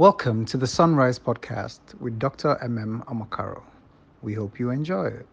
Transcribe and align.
Welcome 0.00 0.46
to 0.46 0.56
the 0.56 0.66
Sunrise 0.66 1.18
Podcast 1.18 1.80
with 2.00 2.18
Dr. 2.18 2.56
MM 2.62 3.04
Amakaro. 3.04 3.62
We 4.22 4.32
hope 4.32 4.58
you 4.58 4.70
enjoy 4.70 5.08
it. 5.08 5.26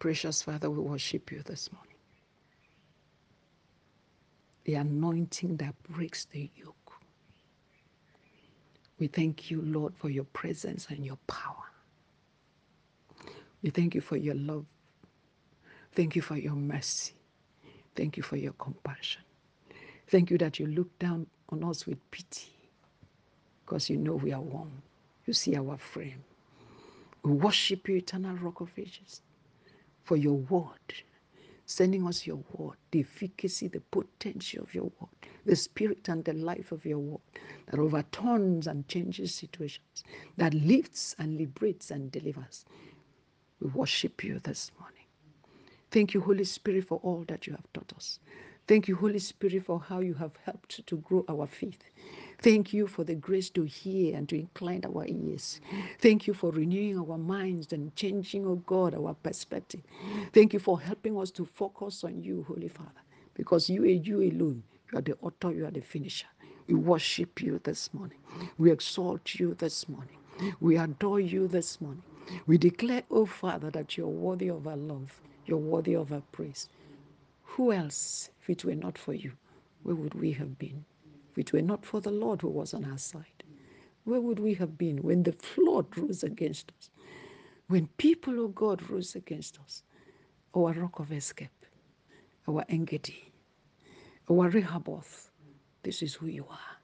Precious 0.00 0.42
Father, 0.42 0.68
we 0.68 0.80
worship 0.80 1.30
you 1.30 1.42
this 1.46 1.70
morning. 1.72 1.94
The 4.64 4.74
anointing 4.74 5.58
that 5.58 5.80
breaks 5.84 6.24
the 6.24 6.50
yoke. 6.56 6.79
We 9.00 9.08
thank 9.08 9.50
you, 9.50 9.62
Lord, 9.62 9.94
for 9.96 10.10
your 10.10 10.24
presence 10.26 10.88
and 10.90 11.06
your 11.06 11.18
power. 11.28 11.56
We 13.62 13.70
thank 13.70 13.94
you 13.96 14.02
for 14.02 14.16
your 14.18 14.36
love. 14.36 14.66
Thank 15.94 16.16
you 16.16 16.22
for 16.22 16.36
your 16.36 16.54
mercy. 16.54 17.14
Thank 17.96 18.16
you 18.16 18.24
for 18.24 18.36
your 18.36 18.54
compassion. 18.54 19.22
Thank 20.08 20.30
you 20.30 20.38
that 20.38 20.58
you 20.60 20.66
look 20.66 20.98
down 20.98 21.26
on 21.50 21.64
us 21.64 21.86
with 21.86 21.98
pity 22.10 22.52
because 23.64 23.90
you 23.90 23.98
know 23.98 24.14
we 24.16 24.32
are 24.32 24.40
one. 24.42 24.70
You 25.26 25.34
see 25.34 25.56
our 25.56 25.78
frame. 25.78 26.24
We 27.24 27.32
worship 27.32 27.88
you, 27.88 27.96
eternal 27.96 28.36
rock 28.36 28.60
of 28.60 28.70
ages, 28.78 29.22
for 30.04 30.16
your 30.16 30.34
word, 30.36 30.94
sending 31.66 32.06
us 32.06 32.26
your 32.26 32.40
word, 32.54 32.76
the 32.92 33.00
efficacy, 33.00 33.68
the 33.68 33.80
potential 33.92 34.64
of 34.64 34.74
your 34.74 34.90
word, 35.00 35.29
the 35.46 35.56
spirit 35.56 36.08
and 36.08 36.24
the 36.24 36.34
life 36.34 36.72
of 36.72 36.84
your 36.86 36.98
word 36.98 37.20
that 37.70 37.80
overturns 37.80 38.66
and 38.66 38.88
changes 38.88 39.34
situations, 39.34 40.04
that 40.38 40.54
lifts 40.54 41.16
and 41.18 41.38
liberates 41.38 41.90
and 41.90 42.12
delivers. 42.12 42.64
We 43.60 43.68
worship 43.70 44.24
you 44.24 44.40
this 44.40 44.70
morning. 44.80 44.98
Thank 45.90 46.14
you, 46.14 46.20
Holy 46.20 46.44
Spirit, 46.44 46.86
for 46.86 47.00
all 47.02 47.24
that 47.28 47.46
you 47.46 47.54
have 47.54 47.72
taught 47.74 47.92
us. 47.96 48.20
Thank 48.68 48.88
you, 48.88 48.96
Holy 48.96 49.20
Spirit, 49.20 49.64
for 49.66 49.80
how 49.80 50.00
you 50.00 50.14
have 50.14 50.32
helped 50.44 50.86
to 50.86 50.96
grow 50.98 51.24
our 51.30 51.46
faith. 51.48 51.82
Thank 52.42 52.74
you 52.74 52.86
for 52.86 53.04
the 53.04 53.16
grace 53.16 53.50
to 53.50 53.64
hear 53.64 54.16
and 54.16 54.28
to 54.28 54.38
incline 54.38 54.82
our 54.86 55.06
ears. 55.06 55.60
Thank 56.00 56.26
you 56.26 56.34
for 56.34 56.52
renewing 56.52 56.98
our 57.00 57.18
minds 57.18 57.72
and 57.72 57.96
changing, 57.96 58.46
oh 58.46 58.56
God, 58.66 58.94
our 58.94 59.14
perspective. 59.14 59.80
Thank 60.34 60.52
you 60.52 60.60
for 60.60 60.80
helping 60.80 61.18
us 61.18 61.30
to 61.32 61.46
focus 61.46 62.04
on 62.04 62.22
you, 62.22 62.44
Holy 62.48 62.68
Father, 62.68 63.02
because 63.34 63.70
you 63.70 63.84
are 63.84 63.86
you 63.86 64.20
alone. 64.22 64.62
You 64.92 64.98
are 64.98 65.02
the 65.02 65.16
author, 65.22 65.52
you 65.52 65.66
are 65.66 65.70
the 65.70 65.80
finisher. 65.80 66.26
We 66.66 66.74
worship 66.74 67.42
you 67.42 67.60
this 67.64 67.92
morning. 67.94 68.18
We 68.58 68.70
exalt 68.72 69.34
you 69.36 69.54
this 69.54 69.88
morning. 69.88 70.18
We 70.60 70.76
adore 70.78 71.20
you 71.20 71.48
this 71.48 71.80
morning. 71.80 72.02
We 72.46 72.58
declare, 72.58 73.02
oh 73.10 73.26
Father, 73.26 73.70
that 73.72 73.96
you're 73.96 74.08
worthy 74.08 74.48
of 74.48 74.66
our 74.66 74.76
love, 74.76 75.20
you're 75.46 75.58
worthy 75.58 75.94
of 75.96 76.12
our 76.12 76.22
praise. 76.32 76.68
Who 77.44 77.72
else, 77.72 78.30
if 78.40 78.50
it 78.50 78.64
were 78.64 78.74
not 78.74 78.98
for 78.98 79.14
you, 79.14 79.32
where 79.82 79.96
would 79.96 80.14
we 80.14 80.32
have 80.32 80.58
been? 80.58 80.84
If 81.32 81.38
it 81.38 81.52
were 81.52 81.62
not 81.62 81.84
for 81.86 82.00
the 82.00 82.10
Lord 82.12 82.42
who 82.42 82.48
was 82.48 82.74
on 82.74 82.84
our 82.84 82.98
side, 82.98 83.44
where 84.04 84.20
would 84.20 84.38
we 84.38 84.54
have 84.54 84.78
been 84.78 84.98
when 85.02 85.22
the 85.24 85.32
flood 85.32 85.86
rose 85.96 86.22
against 86.24 86.72
us? 86.78 86.90
When 87.68 87.88
people, 87.98 88.40
oh 88.40 88.48
God, 88.48 88.88
rose 88.90 89.14
against 89.14 89.58
us? 89.64 89.82
Our 90.56 90.72
rock 90.72 91.00
of 91.00 91.12
escape, 91.12 91.66
our 92.48 92.64
Engedi, 92.68 93.29
our 94.30 94.48
Rehoboth. 94.48 95.30
This 95.82 96.02
is 96.02 96.14
who 96.14 96.26
you 96.28 96.46
are. 96.48 96.76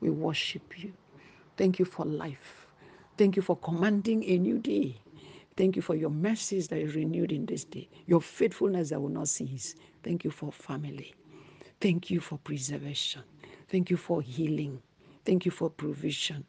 We 0.00 0.10
worship 0.10 0.78
you. 0.78 0.92
Thank 1.56 1.78
you 1.78 1.84
for 1.84 2.04
life. 2.04 2.66
Thank 3.16 3.36
you 3.36 3.42
for 3.42 3.56
commanding 3.56 4.24
a 4.24 4.38
new 4.38 4.58
day. 4.58 4.96
Thank 5.56 5.76
you 5.76 5.82
for 5.82 5.94
your 5.94 6.10
mercies 6.10 6.68
that 6.68 6.78
is 6.78 6.94
renewed 6.94 7.32
in 7.32 7.46
this 7.46 7.64
day, 7.64 7.88
your 8.06 8.20
faithfulness 8.20 8.90
that 8.90 9.00
will 9.00 9.08
not 9.08 9.28
cease. 9.28 9.74
Thank 10.02 10.24
you 10.24 10.30
for 10.30 10.52
family. 10.52 11.14
Thank 11.80 12.10
you 12.10 12.20
for 12.20 12.38
preservation. 12.38 13.22
Thank 13.68 13.90
you 13.90 13.96
for 13.96 14.22
healing. 14.22 14.80
Thank 15.24 15.44
you 15.44 15.50
for 15.50 15.70
provision. 15.70 16.44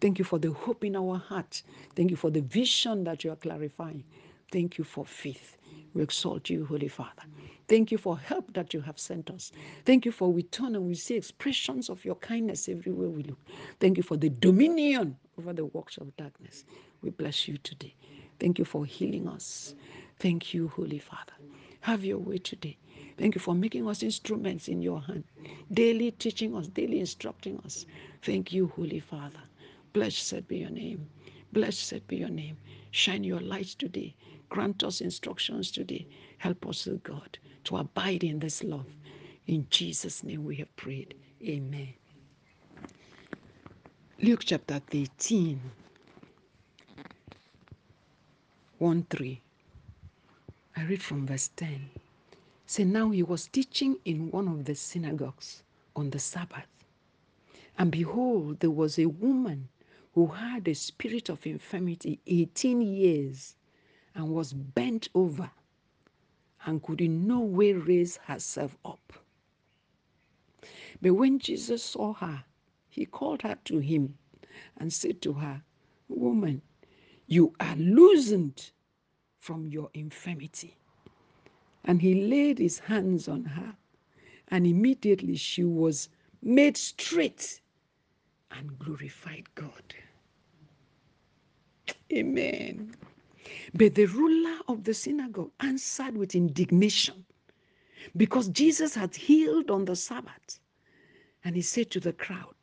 Thank 0.00 0.18
you 0.18 0.24
for 0.24 0.38
the 0.38 0.52
hope 0.52 0.84
in 0.84 0.96
our 0.96 1.18
heart. 1.18 1.62
Thank 1.94 2.10
you 2.10 2.16
for 2.16 2.30
the 2.30 2.40
vision 2.40 3.04
that 3.04 3.24
you 3.24 3.32
are 3.32 3.36
clarifying. 3.36 4.04
Thank 4.50 4.78
you 4.78 4.84
for 4.84 5.04
faith. 5.06 5.56
We 5.94 6.02
exalt 6.02 6.50
you, 6.50 6.64
Holy 6.66 6.88
Father. 6.88 7.22
Thank 7.68 7.92
you 7.92 7.98
for 7.98 8.18
help 8.18 8.52
that 8.54 8.74
you 8.74 8.80
have 8.80 8.98
sent 8.98 9.30
us. 9.30 9.52
Thank 9.84 10.04
you 10.04 10.12
for 10.12 10.32
we 10.32 10.42
turn 10.44 10.74
and 10.74 10.86
we 10.86 10.94
see 10.94 11.16
expressions 11.16 11.88
of 11.88 12.04
your 12.04 12.16
kindness 12.16 12.68
everywhere 12.68 13.08
we 13.08 13.22
look. 13.24 13.38
Thank 13.80 13.96
you 13.96 14.02
for 14.02 14.16
the 14.16 14.30
dominion 14.30 15.16
over 15.38 15.52
the 15.52 15.66
works 15.66 15.96
of 15.98 16.14
darkness. 16.16 16.64
We 17.02 17.10
bless 17.10 17.48
you 17.48 17.58
today. 17.58 17.94
Thank 18.40 18.58
you 18.58 18.64
for 18.64 18.84
healing 18.84 19.28
us. 19.28 19.74
Thank 20.18 20.54
you, 20.54 20.68
Holy 20.68 20.98
Father. 20.98 21.32
Have 21.80 22.04
your 22.04 22.18
way 22.18 22.38
today. 22.38 22.76
Thank 23.18 23.34
you 23.34 23.40
for 23.40 23.54
making 23.54 23.88
us 23.88 24.02
instruments 24.02 24.68
in 24.68 24.82
your 24.82 25.00
hand, 25.02 25.24
daily 25.72 26.10
teaching 26.12 26.56
us, 26.56 26.68
daily 26.68 27.00
instructing 27.00 27.58
us. 27.64 27.86
Thank 28.22 28.52
you, 28.52 28.68
Holy 28.76 29.00
Father. 29.00 29.40
Blessed 29.92 30.48
be 30.48 30.58
your 30.58 30.70
name. 30.70 31.08
Blessed 31.52 32.06
be 32.06 32.16
your 32.16 32.30
name. 32.30 32.56
Shine 32.90 33.24
your 33.24 33.40
light 33.40 33.66
today. 33.78 34.14
Grant 34.48 34.82
us 34.84 35.00
instructions 35.00 35.70
today. 35.70 36.06
Help 36.38 36.66
us, 36.66 36.86
O 36.88 36.96
God, 37.02 37.38
to 37.64 37.76
abide 37.76 38.24
in 38.24 38.38
this 38.38 38.64
love. 38.64 38.86
In 39.46 39.66
Jesus' 39.70 40.24
name 40.24 40.44
we 40.44 40.56
have 40.56 40.74
prayed. 40.76 41.14
Amen. 41.42 41.92
Luke 44.22 44.42
chapter 44.44 44.80
13, 44.90 45.60
1 48.78 49.06
3. 49.10 49.40
I 50.76 50.84
read 50.84 51.02
from 51.02 51.26
verse 51.26 51.50
10. 51.56 51.90
Say, 52.66 52.84
now 52.84 53.10
he 53.10 53.22
was 53.22 53.48
teaching 53.48 53.98
in 54.04 54.30
one 54.30 54.48
of 54.48 54.64
the 54.64 54.74
synagogues 54.74 55.62
on 55.94 56.10
the 56.10 56.18
Sabbath. 56.18 56.66
And 57.78 57.90
behold, 57.90 58.60
there 58.60 58.70
was 58.70 58.98
a 58.98 59.06
woman 59.06 59.68
who 60.14 60.26
had 60.26 60.68
a 60.68 60.74
spirit 60.74 61.28
of 61.28 61.46
infirmity 61.46 62.20
18 62.26 62.82
years 62.82 63.56
and 64.14 64.28
was 64.28 64.52
bent 64.52 65.08
over 65.14 65.50
and 66.64 66.82
could 66.82 67.00
in 67.00 67.26
no 67.26 67.40
way 67.40 67.72
raise 67.72 68.18
herself 68.18 68.76
up. 68.84 69.12
But 71.00 71.14
when 71.14 71.38
Jesus 71.38 71.82
saw 71.82 72.12
her, 72.14 72.44
he 72.88 73.06
called 73.06 73.42
her 73.42 73.56
to 73.64 73.78
him 73.78 74.16
and 74.76 74.92
said 74.92 75.22
to 75.22 75.32
her, 75.32 75.62
Woman, 76.08 76.62
you 77.26 77.54
are 77.58 77.76
loosened 77.76 78.70
from 79.38 79.66
your 79.66 79.90
infirmity. 79.94 80.76
And 81.84 82.00
he 82.00 82.26
laid 82.26 82.58
his 82.58 82.78
hands 82.78 83.26
on 83.28 83.44
her, 83.44 83.74
and 84.48 84.66
immediately 84.66 85.36
she 85.36 85.64
was 85.64 86.08
made 86.42 86.76
straight 86.76 87.60
and 88.52 88.78
glorified 88.78 89.52
God. 89.54 89.94
Amen. 92.12 92.94
But 93.74 93.94
the 93.94 94.06
ruler 94.06 94.58
of 94.68 94.84
the 94.84 94.94
synagogue 94.94 95.50
answered 95.60 96.16
with 96.16 96.34
indignation 96.34 97.24
because 98.16 98.48
Jesus 98.48 98.94
had 98.94 99.14
healed 99.14 99.70
on 99.70 99.84
the 99.84 99.96
Sabbath. 99.96 100.60
And 101.44 101.56
he 101.56 101.62
said 101.62 101.90
to 101.92 102.00
the 102.00 102.12
crowd, 102.12 102.54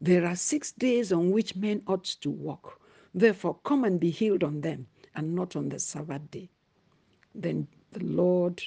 There 0.00 0.26
are 0.26 0.36
six 0.36 0.72
days 0.72 1.12
on 1.12 1.30
which 1.30 1.56
men 1.56 1.82
ought 1.86 2.04
to 2.04 2.30
walk. 2.30 2.80
Therefore, 3.14 3.58
come 3.64 3.84
and 3.84 4.00
be 4.00 4.10
healed 4.10 4.42
on 4.42 4.60
them, 4.60 4.86
and 5.14 5.34
not 5.34 5.54
on 5.54 5.68
the 5.68 5.78
Sabbath 5.78 6.30
day. 6.30 6.48
Then 7.34 7.68
the 7.92 8.04
Lord 8.04 8.62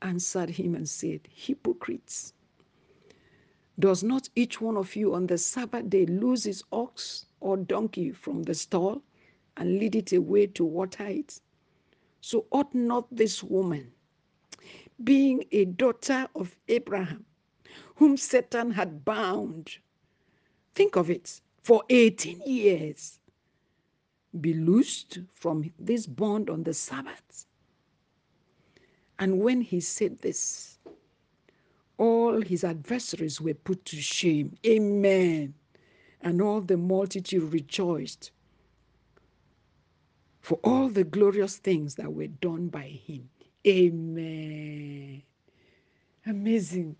answered 0.00 0.50
him 0.50 0.74
and 0.74 0.88
said, 0.88 1.28
Hypocrites, 1.34 2.32
does 3.78 4.02
not 4.02 4.28
each 4.34 4.60
one 4.60 4.76
of 4.76 4.96
you 4.96 5.14
on 5.14 5.26
the 5.26 5.38
Sabbath 5.38 5.90
day 5.90 6.06
lose 6.06 6.44
his 6.44 6.64
ox 6.72 7.26
or 7.40 7.56
donkey 7.56 8.12
from 8.12 8.44
the 8.44 8.54
stall 8.54 9.02
and 9.56 9.78
lead 9.78 9.94
it 9.94 10.12
away 10.12 10.46
to 10.48 10.64
water 10.64 11.06
it? 11.06 11.40
So 12.20 12.46
ought 12.50 12.74
not 12.74 13.06
this 13.14 13.42
woman, 13.42 13.92
being 15.02 15.44
a 15.52 15.64
daughter 15.64 16.28
of 16.34 16.56
Abraham, 16.68 17.24
whom 17.96 18.16
Satan 18.16 18.70
had 18.70 19.04
bound, 19.04 19.76
think 20.74 20.96
of 20.96 21.10
it, 21.10 21.40
for 21.62 21.82
18 21.90 22.40
years, 22.46 23.18
be 24.40 24.54
loosed 24.54 25.18
from 25.34 25.70
this 25.78 26.06
bond 26.06 26.48
on 26.48 26.62
the 26.62 26.74
Sabbath? 26.74 27.46
And 29.18 29.40
when 29.40 29.60
he 29.60 29.80
said 29.80 30.18
this, 30.20 30.78
all 31.98 32.40
his 32.40 32.64
adversaries 32.64 33.40
were 33.40 33.54
put 33.54 33.84
to 33.86 33.96
shame. 33.96 34.56
Amen. 34.66 35.54
And 36.22 36.40
all 36.40 36.60
the 36.60 36.76
multitude 36.76 37.52
rejoiced 37.52 38.32
for 40.42 40.58
all 40.64 40.88
the 40.88 41.04
glorious 41.04 41.56
things 41.56 41.94
that 41.94 42.12
were 42.12 42.26
done 42.26 42.68
by 42.68 42.82
him. 42.82 43.28
Amen. 43.66 45.22
Amazing. 46.26 46.96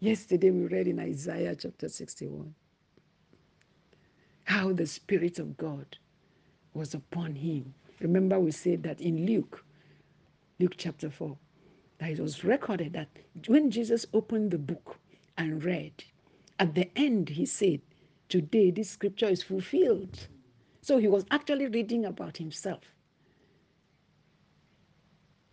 Yesterday 0.00 0.50
we 0.50 0.66
read 0.66 0.88
in 0.88 0.98
Isaiah 0.98 1.54
chapter 1.56 1.88
61 1.88 2.54
how 4.44 4.72
the 4.72 4.86
Spirit 4.86 5.38
of 5.38 5.56
God 5.56 5.96
was 6.74 6.94
upon 6.94 7.34
him. 7.36 7.72
Remember, 8.00 8.40
we 8.40 8.50
said 8.50 8.82
that 8.82 9.00
in 9.00 9.26
Luke, 9.26 9.64
Luke 10.58 10.74
chapter 10.76 11.10
4, 11.10 11.36
that 11.98 12.10
it 12.10 12.18
was 12.20 12.42
recorded 12.42 12.92
that 12.94 13.08
when 13.46 13.70
Jesus 13.70 14.06
opened 14.12 14.50
the 14.50 14.58
book 14.58 14.98
and 15.38 15.62
read, 15.62 15.92
at 16.58 16.74
the 16.74 16.90
end 16.96 17.28
he 17.28 17.46
said, 17.46 17.80
Today 18.28 18.70
this 18.70 18.90
scripture 18.90 19.28
is 19.28 19.42
fulfilled. 19.42 20.26
So 20.82 20.98
he 20.98 21.08
was 21.08 21.24
actually 21.30 21.66
reading 21.66 22.06
about 22.06 22.36
himself. 22.36 22.82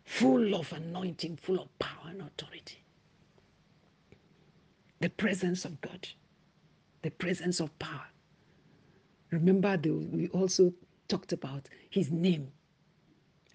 Full 0.06 0.56
of 0.56 0.72
anointing, 0.72 1.38
full 1.38 1.60
of 1.60 1.80
power 1.80 2.10
and 2.10 2.22
authority. 2.22 2.84
The 5.02 5.10
presence 5.10 5.66
of 5.66 5.80
God, 5.82 6.08
the 7.02 7.12
presence 7.12 7.60
of 7.60 7.78
power. 7.78 8.06
Remember, 9.32 9.76
the, 9.78 9.92
we 9.92 10.30
also 10.30 10.74
talked 11.08 11.34
about 11.34 11.68
his 11.90 12.12
name 12.12 12.52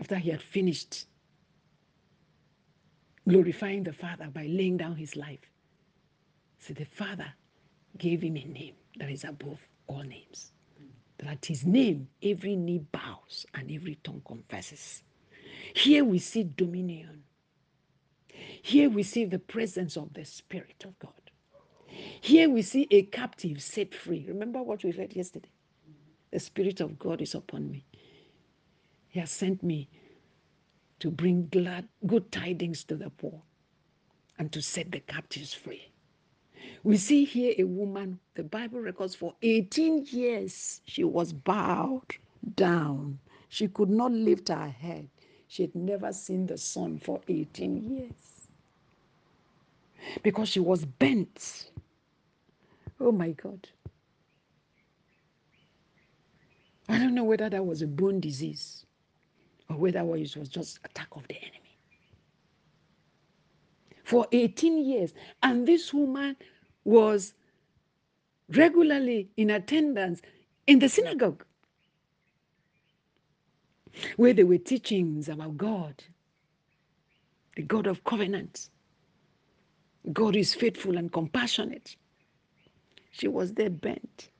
after 0.00 0.16
he 0.16 0.30
had 0.30 0.42
finished 0.42 1.06
glorifying 3.28 3.82
the 3.82 3.92
Father 3.92 4.28
by 4.32 4.46
laying 4.46 4.76
down 4.76 4.96
his 4.96 5.16
life. 5.16 5.40
See, 6.58 6.74
the 6.74 6.84
Father 6.84 7.32
gave 7.98 8.22
him 8.22 8.36
a 8.36 8.44
name 8.44 8.74
that 8.98 9.10
is 9.10 9.24
above 9.24 9.60
all 9.86 10.02
names. 10.02 10.52
That 11.22 11.46
his 11.46 11.64
name, 11.64 12.08
every 12.22 12.56
knee 12.56 12.80
bows 12.92 13.46
and 13.54 13.70
every 13.70 13.96
tongue 14.02 14.22
confesses. 14.26 15.02
Here 15.74 16.04
we 16.04 16.18
see 16.18 16.44
dominion. 16.56 17.22
Here 18.62 18.90
we 18.90 19.02
see 19.04 19.24
the 19.24 19.38
presence 19.38 19.96
of 19.96 20.12
the 20.14 20.24
Spirit 20.24 20.84
of 20.84 20.98
God. 20.98 21.12
Here 22.20 22.48
we 22.48 22.62
see 22.62 22.88
a 22.90 23.02
captive 23.02 23.62
set 23.62 23.94
free. 23.94 24.24
Remember 24.28 24.62
what 24.62 24.82
we 24.84 24.92
read 24.92 25.14
yesterday? 25.14 25.50
The 26.32 26.40
Spirit 26.40 26.80
of 26.80 26.98
God 26.98 27.20
is 27.22 27.34
upon 27.34 27.70
me. 27.70 27.84
He 29.08 29.20
has 29.20 29.30
sent 29.30 29.62
me 29.62 29.88
to 31.00 31.10
bring 31.10 31.48
glad, 31.48 31.88
good 32.06 32.32
tidings 32.32 32.84
to 32.84 32.96
the 32.96 33.10
poor 33.10 33.42
and 34.38 34.50
to 34.52 34.62
set 34.62 34.90
the 34.90 35.00
captives 35.00 35.54
free. 35.54 35.91
We 36.84 36.96
see 36.96 37.24
here 37.24 37.54
a 37.58 37.64
woman, 37.64 38.18
the 38.34 38.44
Bible 38.44 38.80
records 38.80 39.14
for 39.14 39.34
18 39.42 40.06
years 40.10 40.80
she 40.84 41.04
was 41.04 41.32
bowed 41.32 42.14
down. 42.56 43.18
She 43.48 43.68
could 43.68 43.90
not 43.90 44.12
lift 44.12 44.48
her 44.48 44.68
head. 44.68 45.08
She 45.48 45.62
had 45.62 45.74
never 45.74 46.12
seen 46.12 46.46
the 46.46 46.58
sun 46.58 46.98
for 46.98 47.20
18 47.28 47.96
years 47.96 48.48
because 50.22 50.48
she 50.48 50.60
was 50.60 50.84
bent. 50.84 51.70
Oh 53.00 53.12
my 53.12 53.30
God. 53.32 53.68
I 56.88 56.98
don't 56.98 57.14
know 57.14 57.24
whether 57.24 57.48
that 57.48 57.64
was 57.64 57.82
a 57.82 57.86
bone 57.86 58.20
disease 58.20 58.86
or 59.68 59.76
whether 59.76 60.00
it 60.00 60.36
was 60.36 60.48
just 60.48 60.78
attack 60.84 61.08
of 61.12 61.26
the 61.28 61.36
enemy. 61.36 61.78
For 64.04 64.26
18 64.32 64.84
years. 64.84 65.14
And 65.42 65.66
this 65.66 65.94
woman 65.94 66.36
was 66.84 67.34
regularly 68.50 69.28
in 69.36 69.50
attendance 69.50 70.20
in 70.66 70.78
the 70.78 70.88
synagogue 70.88 71.44
where 74.16 74.32
there 74.32 74.46
were 74.46 74.58
teachings 74.58 75.28
about 75.28 75.56
God, 75.56 76.02
the 77.56 77.62
God 77.62 77.86
of 77.86 78.04
covenants. 78.04 78.70
God 80.12 80.34
is 80.34 80.54
faithful 80.54 80.96
and 80.96 81.12
compassionate. 81.12 81.96
She 83.12 83.28
was 83.28 83.52
there 83.52 83.70
bent. 83.70 84.30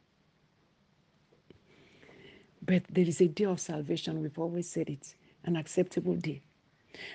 But 2.65 2.85
there 2.91 3.07
is 3.07 3.21
a 3.21 3.29
day 3.29 3.45
of 3.45 3.61
salvation. 3.61 4.23
We've 4.23 4.39
always 4.39 4.69
said 4.69 4.89
it, 4.89 5.15
an 5.45 5.57
acceptable 5.57 6.15
day. 6.17 6.43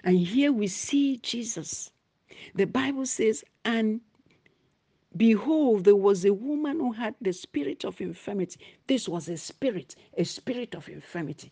And 0.03 0.17
here 0.17 0.51
we 0.51 0.67
see 0.67 1.17
Jesus. 1.17 1.91
The 2.55 2.65
Bible 2.65 3.05
says, 3.05 3.43
and 3.65 4.01
behold, 5.17 5.85
there 5.85 5.95
was 5.95 6.25
a 6.25 6.33
woman 6.33 6.79
who 6.79 6.93
had 6.93 7.15
the 7.21 7.33
spirit 7.33 7.85
of 7.85 8.01
infirmity. 8.01 8.59
This 8.87 9.09
was 9.09 9.29
a 9.29 9.37
spirit, 9.37 9.95
a 10.17 10.25
spirit 10.25 10.75
of 10.75 10.89
infirmity. 10.89 11.51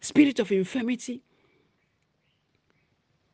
Spirit 0.00 0.40
of 0.40 0.52
infirmity, 0.52 1.22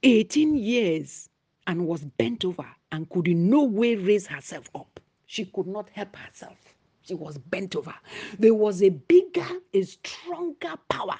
18 0.02 0.56
years, 0.56 1.30
and 1.66 1.86
was 1.86 2.04
bent 2.04 2.44
over 2.44 2.66
and 2.92 3.08
could 3.10 3.28
in 3.28 3.50
no 3.50 3.64
way 3.64 3.96
raise 3.96 4.26
herself 4.26 4.70
up. 4.74 5.00
She 5.26 5.46
could 5.46 5.66
not 5.68 5.90
help 5.90 6.16
herself. 6.16 6.58
She 7.02 7.14
was 7.14 7.38
bent 7.38 7.76
over. 7.76 7.94
There 8.38 8.54
was 8.54 8.82
a 8.82 8.90
bigger, 8.90 9.48
a 9.74 9.82
stronger 9.82 10.74
power. 10.88 11.18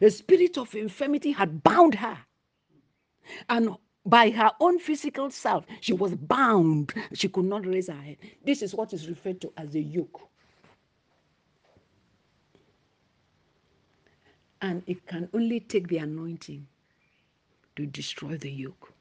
The 0.00 0.10
spirit 0.10 0.58
of 0.58 0.74
infirmity 0.74 1.32
had 1.32 1.62
bound 1.62 1.96
her. 1.96 2.18
And 3.48 3.70
by 4.06 4.30
her 4.30 4.52
own 4.60 4.78
physical 4.78 5.30
self, 5.30 5.66
she 5.80 5.92
was 5.92 6.14
bound. 6.14 6.94
She 7.12 7.28
could 7.28 7.44
not 7.44 7.66
raise 7.66 7.88
her 7.88 7.94
head. 7.94 8.18
This 8.44 8.62
is 8.62 8.74
what 8.74 8.92
is 8.92 9.08
referred 9.08 9.40
to 9.42 9.52
as 9.56 9.74
a 9.74 9.80
yoke. 9.80 10.20
And 14.62 14.82
it 14.86 15.06
can 15.06 15.28
only 15.34 15.60
take 15.60 15.88
the 15.88 15.98
anointing 15.98 16.66
to 17.76 17.86
destroy 17.86 18.36
the 18.36 18.50
yoke. 18.50 18.92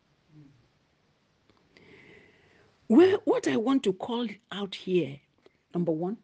Well, 2.87 3.19
what 3.25 3.47
I 3.47 3.57
want 3.57 3.83
to 3.83 3.93
call 3.93 4.27
out 4.51 4.75
here, 4.75 5.19
number 5.73 5.91
one, 5.91 6.17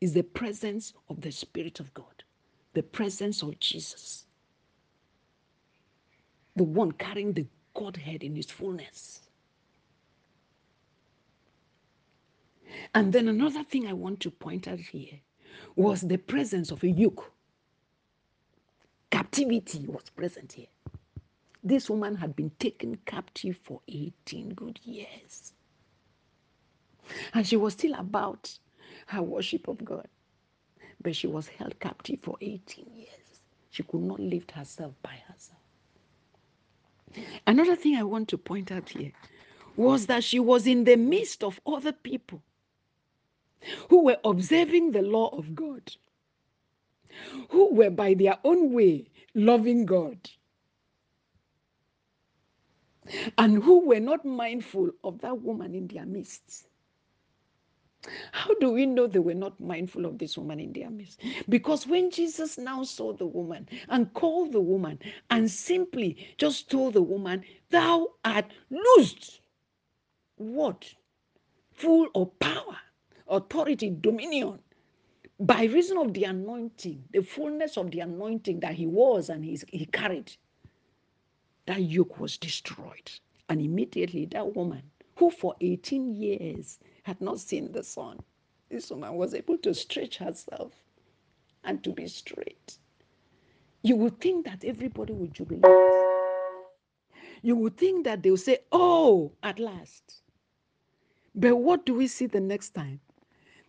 is 0.00 0.12
the 0.12 0.22
presence 0.22 0.92
of 1.08 1.20
the 1.20 1.30
Spirit 1.30 1.80
of 1.80 1.92
God, 1.94 2.24
the 2.74 2.82
presence 2.82 3.42
of 3.42 3.58
Jesus, 3.60 4.26
the 6.54 6.64
one 6.64 6.92
carrying 6.92 7.32
the 7.32 7.46
Godhead 7.76 8.22
in 8.22 8.34
his 8.34 8.50
fullness. 8.50 9.20
And 12.94 13.12
then 13.12 13.28
another 13.28 13.62
thing 13.62 13.86
I 13.86 13.92
want 13.92 14.20
to 14.20 14.30
point 14.30 14.66
out 14.66 14.80
here 14.80 15.20
was 15.76 16.00
the 16.00 16.16
presence 16.16 16.70
of 16.70 16.82
a 16.82 16.88
yoke. 16.88 17.32
Captivity 19.10 19.86
was 19.86 20.10
present 20.10 20.52
here. 20.52 20.66
This 21.62 21.90
woman 21.90 22.16
had 22.16 22.34
been 22.36 22.50
taken 22.58 22.96
captive 23.06 23.58
for 23.62 23.80
18 23.88 24.50
good 24.50 24.80
years. 24.84 25.52
And 27.34 27.46
she 27.46 27.56
was 27.56 27.74
still 27.74 27.94
about 27.94 28.58
her 29.08 29.22
worship 29.22 29.68
of 29.68 29.84
God. 29.84 30.08
But 31.02 31.14
she 31.14 31.26
was 31.26 31.48
held 31.48 31.78
captive 31.80 32.20
for 32.22 32.36
18 32.40 32.86
years. 32.94 33.40
She 33.70 33.82
could 33.82 34.00
not 34.00 34.20
lift 34.20 34.52
herself 34.52 34.94
by 35.02 35.14
herself. 35.28 35.60
Another 37.46 37.76
thing 37.76 37.96
I 37.96 38.02
want 38.02 38.28
to 38.30 38.38
point 38.38 38.72
out 38.72 38.90
here 38.90 39.12
was 39.76 40.06
that 40.06 40.24
she 40.24 40.38
was 40.40 40.66
in 40.66 40.84
the 40.84 40.96
midst 40.96 41.44
of 41.44 41.60
other 41.66 41.92
people 41.92 42.42
who 43.88 44.04
were 44.04 44.18
observing 44.24 44.92
the 44.92 45.02
law 45.02 45.28
of 45.36 45.54
God, 45.54 45.82
who 47.50 47.74
were 47.74 47.90
by 47.90 48.14
their 48.14 48.38
own 48.44 48.72
way 48.72 49.10
loving 49.34 49.86
God, 49.86 50.18
and 53.38 53.62
who 53.62 53.86
were 53.86 54.00
not 54.00 54.24
mindful 54.24 54.90
of 55.04 55.20
that 55.20 55.40
woman 55.42 55.74
in 55.74 55.86
their 55.88 56.06
midst. 56.06 56.66
How 58.32 58.54
do 58.54 58.70
we 58.70 58.86
know 58.86 59.06
they 59.06 59.18
were 59.18 59.34
not 59.34 59.58
mindful 59.58 60.06
of 60.06 60.18
this 60.18 60.38
woman 60.38 60.60
in 60.60 60.72
their 60.72 60.90
midst? 60.90 61.20
Because 61.48 61.86
when 61.86 62.10
Jesus 62.10 62.58
now 62.58 62.84
saw 62.84 63.12
the 63.12 63.26
woman 63.26 63.68
and 63.88 64.12
called 64.14 64.52
the 64.52 64.60
woman 64.60 64.98
and 65.30 65.50
simply 65.50 66.34
just 66.38 66.70
told 66.70 66.94
the 66.94 67.02
woman, 67.02 67.44
Thou 67.70 68.08
art 68.24 68.52
loosed. 68.70 69.40
What? 70.36 70.94
Full 71.72 72.08
of 72.14 72.38
power, 72.38 72.76
authority, 73.28 73.90
dominion. 73.90 74.60
By 75.38 75.64
reason 75.64 75.98
of 75.98 76.14
the 76.14 76.24
anointing, 76.24 77.04
the 77.10 77.22
fullness 77.22 77.76
of 77.76 77.90
the 77.90 78.00
anointing 78.00 78.60
that 78.60 78.74
he 78.74 78.86
was 78.86 79.28
and 79.28 79.44
he 79.44 79.86
carried, 79.86 80.32
that 81.66 81.82
yoke 81.82 82.18
was 82.18 82.38
destroyed. 82.38 83.10
And 83.48 83.60
immediately 83.60 84.26
that 84.26 84.54
woman, 84.54 84.82
who 85.16 85.30
for 85.30 85.54
18 85.60 86.14
years 86.14 86.78
had 87.06 87.20
not 87.20 87.38
seen 87.38 87.70
the 87.70 87.84
sun. 87.84 88.18
This 88.68 88.90
woman 88.90 89.14
was 89.14 89.32
able 89.32 89.56
to 89.58 89.72
stretch 89.72 90.16
herself 90.16 90.72
and 91.62 91.82
to 91.84 91.92
be 91.92 92.08
straight. 92.08 92.78
You 93.82 93.94
would 93.94 94.20
think 94.20 94.44
that 94.46 94.64
everybody 94.64 95.12
would 95.12 95.32
jubilate. 95.32 95.64
You 97.42 97.54
would 97.54 97.76
think 97.76 98.06
that 98.06 98.24
they 98.24 98.32
would 98.32 98.40
say, 98.40 98.58
Oh, 98.72 99.30
at 99.44 99.60
last. 99.60 100.22
But 101.32 101.54
what 101.54 101.86
do 101.86 101.94
we 101.94 102.08
see 102.08 102.26
the 102.26 102.40
next 102.40 102.70
time? 102.70 102.98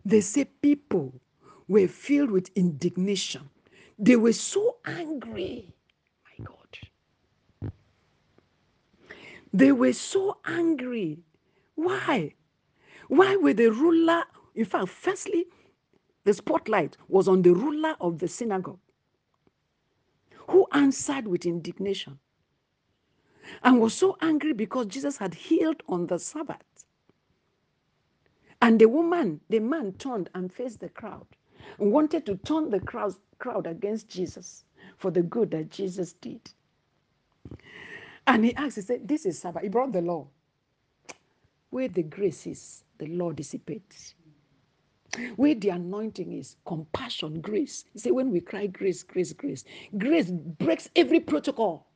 They 0.03 0.21
say 0.21 0.45
people 0.45 1.13
were 1.67 1.87
filled 1.87 2.31
with 2.31 2.49
indignation. 2.55 3.51
They 3.99 4.15
were 4.15 4.33
so 4.33 4.77
angry. 4.83 5.75
My 6.25 6.43
God. 6.43 7.71
They 9.53 9.71
were 9.71 9.93
so 9.93 10.39
angry. 10.43 11.19
Why? 11.75 12.33
Why 13.07 13.35
were 13.37 13.53
the 13.53 13.69
ruler 13.71 14.23
In 14.55 14.65
fact, 14.65 14.89
firstly, 14.89 15.45
the 16.25 16.33
spotlight 16.33 16.97
was 17.07 17.27
on 17.27 17.41
the 17.43 17.53
ruler 17.53 17.95
of 18.01 18.19
the 18.19 18.27
synagogue 18.27 18.79
who 20.49 20.67
answered 20.73 21.27
with 21.27 21.45
indignation 21.45 22.19
and 23.63 23.79
was 23.79 23.93
so 23.93 24.17
angry 24.21 24.53
because 24.53 24.87
Jesus 24.87 25.17
had 25.17 25.33
healed 25.33 25.83
on 25.87 26.07
the 26.07 26.19
Sabbath. 26.19 26.63
And 28.61 28.79
the 28.79 28.87
woman, 28.89 29.41
the 29.49 29.59
man 29.59 29.93
turned 29.93 30.29
and 30.35 30.51
faced 30.51 30.79
the 30.79 30.89
crowd 30.89 31.27
and 31.79 31.91
wanted 31.91 32.25
to 32.25 32.37
turn 32.37 32.69
the 32.71 32.79
crowd, 32.79 33.15
crowd 33.39 33.67
against 33.67 34.09
Jesus 34.09 34.65
for 34.97 35.11
the 35.11 35.21
good 35.23 35.51
that 35.51 35.69
Jesus 35.69 36.13
did. 36.13 36.41
And 38.25 38.45
he 38.45 38.55
asked, 38.55 38.75
he 38.77 38.81
said, 38.81 39.07
This 39.07 39.25
is 39.25 39.39
Sabbath. 39.39 39.63
He 39.63 39.69
brought 39.69 39.93
the 39.93 40.01
law. 40.01 40.27
Where 41.69 41.87
the 41.87 42.03
grace 42.03 42.47
is, 42.47 42.83
the 42.99 43.07
law 43.07 43.31
dissipates. 43.31 44.15
Where 45.37 45.55
the 45.55 45.69
anointing 45.69 46.33
is, 46.33 46.57
compassion, 46.65 47.41
grace. 47.41 47.85
You 47.93 48.01
see, 48.01 48.11
when 48.11 48.31
we 48.31 48.41
cry 48.41 48.67
grace, 48.67 49.03
grace, 49.03 49.33
grace, 49.33 49.65
grace 49.97 50.31
breaks 50.31 50.89
every 50.95 51.19
protocol 51.21 51.87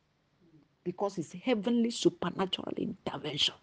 because 0.83 1.17
it's 1.17 1.33
heavenly 1.33 1.91
supernatural 1.91 2.73
intervention. 2.77 3.55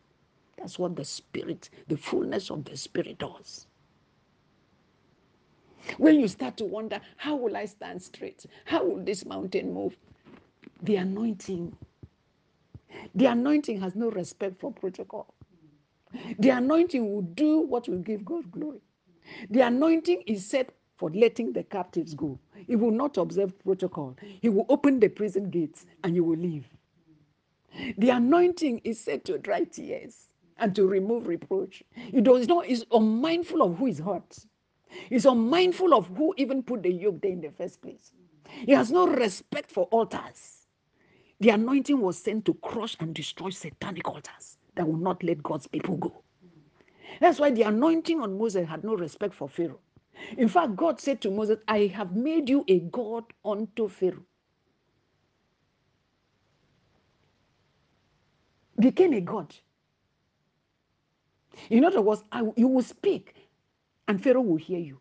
That's 0.59 0.79
what 0.79 0.97
the 0.97 1.05
Spirit, 1.05 1.71
the 1.89 1.97
fullness 1.97 2.51
of 2.51 2.65
the 2.65 2.77
Spirit 2.77 3.19
does. 3.19 3.67
When 5.99 6.21
you 6.21 6.29
start 6.29 6.57
to 6.59 6.65
wonder, 6.65 7.01
how 7.17 7.37
will 7.37 7.57
I 7.57 7.67
stand 7.67 8.03
straight? 8.03 8.47
How 8.67 8.85
will 8.85 9.05
this 9.05 9.27
mountain 9.27 9.73
move? 9.75 9.97
The 10.83 10.97
anointing. 10.97 11.77
The 13.15 13.27
anointing 13.27 13.81
has 13.81 13.97
no 13.97 14.11
respect 14.11 14.61
for 14.61 14.73
protocol. 14.73 15.35
The 16.39 16.51
anointing 16.51 17.13
will 17.15 17.23
do 17.23 17.61
what 17.61 17.89
will 17.89 17.99
give 18.01 18.25
God 18.25 18.51
glory. 18.53 18.81
The 19.51 19.63
anointing 19.63 20.23
is 20.27 20.47
set 20.47 20.75
for 20.97 21.11
letting 21.11 21.53
the 21.53 21.65
captives 21.65 22.15
go. 22.15 22.39
He 22.67 22.77
will 22.77 22.91
not 22.93 23.17
observe 23.19 23.59
protocol. 23.61 24.17
He 24.43 24.49
will 24.49 24.67
open 24.69 25.01
the 25.01 25.09
prison 25.09 25.51
gates 25.51 25.87
and 26.05 26.15
you 26.17 26.25
will 26.25 26.39
leave. 26.39 26.69
The 27.99 28.11
anointing 28.11 28.83
is 28.85 29.01
set 29.01 29.25
to 29.27 29.39
dry 29.39 29.65
tears 29.65 30.29
and 30.59 30.75
to 30.77 30.87
remove 30.87 31.29
reproach. 31.29 31.83
He 31.95 32.21
does 32.21 32.49
not 32.49 32.67
is 32.67 32.87
unmindful 32.93 33.63
of 33.63 33.79
who 33.79 33.89
is 33.89 34.01
hurt. 34.01 34.39
He's 35.11 35.27
unmindful 35.27 35.95
of 35.95 36.09
who 36.09 36.35
even 36.39 36.63
put 36.63 36.83
the 36.85 36.93
yoke 36.93 37.23
there 37.23 37.33
in 37.33 37.41
the 37.43 37.51
first 37.53 37.83
place. 37.83 38.13
He 38.49 38.73
has 38.73 38.93
no 38.93 39.09
respect 39.09 39.71
for 39.71 39.85
altars. 39.87 40.67
The 41.41 41.51
anointing 41.51 42.01
was 42.01 42.19
sent 42.19 42.47
to 42.47 42.55
crush 42.57 42.97
and 43.01 43.15
destroy 43.15 43.51
satanic 43.51 44.09
altars 44.09 44.58
that 44.79 44.89
will 44.89 44.99
not 44.99 45.25
let 45.25 45.45
God's 45.45 45.69
people 45.69 45.99
go. 45.99 46.25
That's 47.21 47.41
why 47.41 47.51
the 47.53 47.63
anointing 47.65 48.21
on 48.23 48.39
Moses 48.39 48.69
had 48.69 48.85
no 48.85 48.97
respect 48.97 49.35
for 49.35 49.49
Pharaoh. 49.49 49.81
In 50.39 50.49
fact, 50.49 50.77
God 50.77 51.01
said 51.01 51.21
to 51.23 51.31
Moses, 51.33 51.59
I 51.69 51.89
have 51.89 52.17
made 52.17 52.49
you 52.51 52.65
a 52.69 52.81
God 52.81 53.25
unto 53.45 53.89
Pharaoh. 53.89 54.25
Became 58.81 59.15
a 59.15 59.21
God. 59.23 59.55
In 61.71 61.85
other 61.85 62.03
words, 62.03 62.25
I, 62.33 62.43
you 62.57 62.69
will 62.69 62.83
speak 62.83 63.35
and 64.09 64.23
Pharaoh 64.23 64.43
will 64.43 64.57
hear 64.59 64.81
you. 64.81 65.01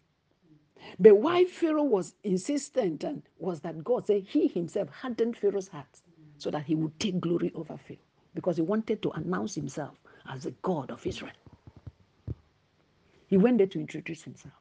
But 1.00 1.18
why 1.18 1.46
Pharaoh 1.46 1.84
was 1.84 2.16
insistent 2.24 3.04
and 3.06 3.24
was 3.40 3.62
that 3.62 3.84
God 3.84 4.08
said 4.08 4.24
he 4.24 4.48
himself 4.48 4.90
hardened 4.90 5.38
Pharaoh's 5.38 5.70
heart 5.70 6.02
so 6.40 6.52
that 6.52 6.66
he 6.66 6.76
would 6.76 7.00
take 7.00 7.20
glory 7.22 7.52
over 7.56 7.78
Pharaoh 7.78 8.00
because 8.38 8.58
he 8.58 8.62
wanted 8.62 9.02
to 9.02 9.10
announce 9.14 9.56
himself 9.56 9.96
as 10.30 10.44
the 10.44 10.52
God 10.62 10.92
of 10.92 11.04
Israel. 11.08 11.34
He 13.26 13.36
went 13.36 13.58
there 13.58 13.66
to 13.66 13.80
introduce 13.80 14.22
himself. 14.22 14.54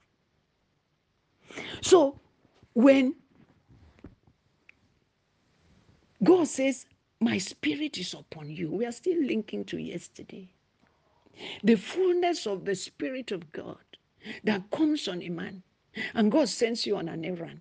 So 1.83 2.19
when 2.73 3.15
God 6.25 6.49
says, 6.49 6.87
My 7.21 7.37
spirit 7.37 7.99
is 7.99 8.15
upon 8.15 8.49
you, 8.49 8.71
we 8.71 8.87
are 8.87 8.93
still 8.93 9.23
linking 9.23 9.67
to 9.67 9.77
yesterday. 9.77 10.49
The 11.63 11.75
fullness 11.75 12.47
of 12.47 12.65
the 12.65 12.75
Spirit 12.75 13.33
of 13.33 13.53
God 13.53 13.77
that 14.45 14.71
comes 14.71 15.07
on 15.07 15.21
a 15.21 15.29
man, 15.29 15.63
and 16.15 16.33
God 16.33 16.49
sends 16.49 16.87
you 16.87 16.97
on 16.97 17.11
an 17.11 17.27
errand. 17.27 17.61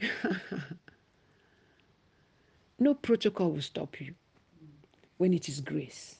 no 2.80 2.94
protocol 2.94 3.52
will 3.52 3.62
stop 3.62 4.00
you 4.00 4.16
when 5.24 5.32
it 5.32 5.48
is 5.48 5.62
grace. 5.62 6.16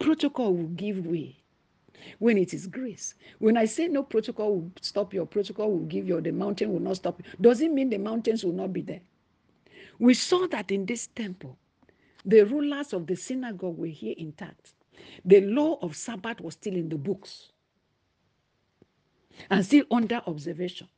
Protocol 0.00 0.52
will 0.52 0.66
give 0.70 1.06
way 1.06 1.36
when 2.18 2.36
it 2.36 2.52
is 2.52 2.66
grace. 2.66 3.14
When 3.38 3.56
I 3.56 3.66
say 3.66 3.86
no 3.86 4.02
protocol 4.02 4.56
will 4.56 4.72
stop 4.80 5.14
your 5.14 5.26
protocol 5.26 5.70
will 5.70 5.86
give 5.86 6.08
you, 6.08 6.20
the 6.20 6.32
mountain 6.32 6.72
will 6.72 6.80
not 6.80 6.96
stop 6.96 7.20
you, 7.20 7.30
does 7.40 7.60
it 7.60 7.70
mean 7.70 7.88
the 7.88 7.98
mountains 7.98 8.42
will 8.42 8.52
not 8.52 8.72
be 8.72 8.80
there? 8.82 9.02
We 10.00 10.14
saw 10.14 10.48
that 10.48 10.72
in 10.72 10.86
this 10.86 11.06
temple, 11.06 11.56
the 12.24 12.42
rulers 12.42 12.92
of 12.92 13.06
the 13.06 13.14
synagogue 13.14 13.78
were 13.78 13.86
here 13.86 14.16
intact. 14.18 14.72
The 15.24 15.42
law 15.42 15.78
of 15.82 15.94
Sabbath 15.94 16.40
was 16.40 16.54
still 16.54 16.74
in 16.74 16.88
the 16.88 16.98
books 16.98 17.52
and 19.50 19.64
still 19.64 19.84
under 19.88 20.20
observation. 20.26 20.88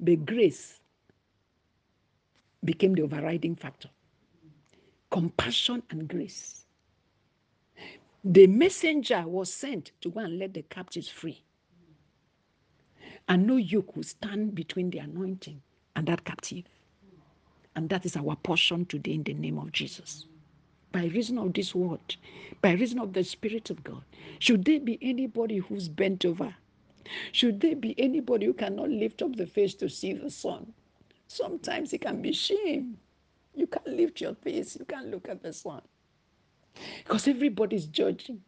But 0.00 0.24
grace 0.24 0.80
became 2.64 2.94
the 2.94 3.02
overriding 3.02 3.56
factor. 3.56 3.90
Compassion 5.10 5.82
and 5.90 6.08
grace. 6.08 6.66
The 8.24 8.46
messenger 8.46 9.22
was 9.26 9.52
sent 9.52 9.92
to 10.00 10.10
go 10.10 10.20
and 10.20 10.38
let 10.38 10.54
the 10.54 10.62
captives 10.62 11.08
free. 11.08 11.42
And 13.28 13.46
no 13.46 13.56
yoke 13.56 13.96
will 13.96 14.02
stand 14.02 14.54
between 14.54 14.90
the 14.90 14.98
anointing 14.98 15.62
and 15.96 16.06
that 16.08 16.24
captive. 16.24 16.64
And 17.76 17.88
that 17.90 18.04
is 18.04 18.16
our 18.16 18.36
portion 18.36 18.86
today 18.86 19.12
in 19.12 19.22
the 19.22 19.34
name 19.34 19.58
of 19.58 19.72
Jesus. 19.72 20.26
By 20.92 21.04
reason 21.06 21.38
of 21.38 21.52
this 21.54 21.74
word, 21.74 22.16
by 22.60 22.72
reason 22.72 22.98
of 22.98 23.12
the 23.12 23.22
Spirit 23.24 23.70
of 23.70 23.84
God, 23.84 24.02
should 24.40 24.64
there 24.64 24.80
be 24.80 24.98
anybody 25.02 25.58
who's 25.58 25.88
bent 25.88 26.24
over? 26.24 26.54
Should 27.32 27.60
there 27.60 27.76
be 27.76 27.94
anybody 27.98 28.46
who 28.46 28.54
cannot 28.54 28.90
lift 28.90 29.22
up 29.22 29.36
the 29.36 29.46
face 29.46 29.74
to 29.76 29.88
see 29.88 30.14
the 30.14 30.30
sun? 30.30 30.72
Sometimes 31.28 31.92
it 31.92 32.00
can 32.00 32.22
be 32.22 32.32
shame. 32.32 32.98
You 33.58 33.66
can't 33.66 33.88
lift 33.88 34.20
your 34.20 34.34
face, 34.36 34.76
you 34.78 34.84
can't 34.84 35.10
look 35.10 35.28
at 35.28 35.42
the 35.42 35.52
sun. 35.52 35.82
Because 36.98 37.26
everybody's 37.26 37.86
judging. 37.86 38.40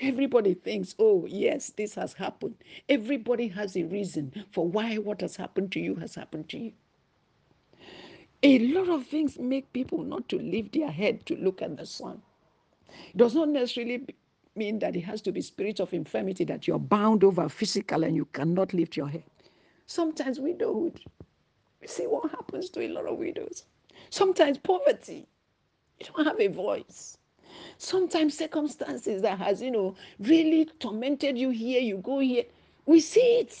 Everybody 0.00 0.52
thinks, 0.52 0.94
oh, 0.98 1.24
yes, 1.26 1.70
this 1.70 1.94
has 1.94 2.12
happened. 2.12 2.56
Everybody 2.90 3.48
has 3.48 3.74
a 3.74 3.84
reason 3.84 4.44
for 4.50 4.68
why 4.68 4.96
what 4.96 5.22
has 5.22 5.34
happened 5.34 5.72
to 5.72 5.80
you 5.80 5.94
has 5.94 6.14
happened 6.14 6.50
to 6.50 6.58
you. 6.58 6.72
A 8.42 8.58
lot 8.58 8.90
of 8.90 9.06
things 9.06 9.38
make 9.38 9.72
people 9.72 10.02
not 10.02 10.28
to 10.28 10.38
lift 10.38 10.74
their 10.74 10.90
head 10.90 11.24
to 11.26 11.36
look 11.36 11.62
at 11.62 11.78
the 11.78 11.86
sun. 11.86 12.20
It 13.14 13.16
does 13.16 13.34
not 13.34 13.48
necessarily 13.48 14.04
mean 14.54 14.78
that 14.80 14.94
it 14.94 15.02
has 15.02 15.22
to 15.22 15.32
be 15.32 15.40
spirit 15.40 15.80
of 15.80 15.94
infirmity 15.94 16.44
that 16.44 16.68
you're 16.68 16.78
bound 16.78 17.24
over 17.24 17.48
physical 17.48 18.04
and 18.04 18.14
you 18.14 18.26
cannot 18.26 18.74
lift 18.74 18.94
your 18.94 19.08
head. 19.08 19.24
Sometimes 19.86 20.38
widowhood. 20.38 21.00
See 21.86 22.06
what 22.06 22.30
happens 22.30 22.68
to 22.70 22.82
a 22.82 22.88
lot 22.88 23.06
of 23.06 23.16
widows. 23.18 23.64
Sometimes 24.12 24.58
poverty. 24.58 25.26
You 25.98 26.06
don't 26.14 26.26
have 26.26 26.38
a 26.38 26.48
voice. 26.48 27.16
Sometimes 27.78 28.36
circumstances 28.36 29.22
that 29.22 29.38
has, 29.38 29.62
you 29.62 29.70
know, 29.70 29.94
really 30.20 30.66
tormented 30.80 31.38
you 31.38 31.48
here, 31.48 31.80
you 31.80 31.96
go 31.96 32.18
here. 32.18 32.44
We 32.84 33.00
see 33.00 33.38
it. 33.38 33.58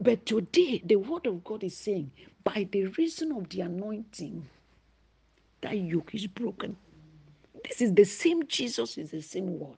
But 0.00 0.24
today, 0.24 0.80
the 0.82 0.96
word 0.96 1.26
of 1.26 1.44
God 1.44 1.62
is 1.62 1.76
saying, 1.76 2.10
by 2.42 2.66
the 2.72 2.86
reason 2.86 3.32
of 3.32 3.50
the 3.50 3.60
anointing, 3.60 4.48
that 5.60 5.76
yoke 5.76 6.14
is 6.14 6.26
broken. 6.26 6.74
This 7.68 7.82
is 7.82 7.92
the 7.92 8.04
same 8.04 8.46
Jesus, 8.46 8.96
is 8.96 9.10
the 9.10 9.20
same 9.20 9.58
word. 9.58 9.76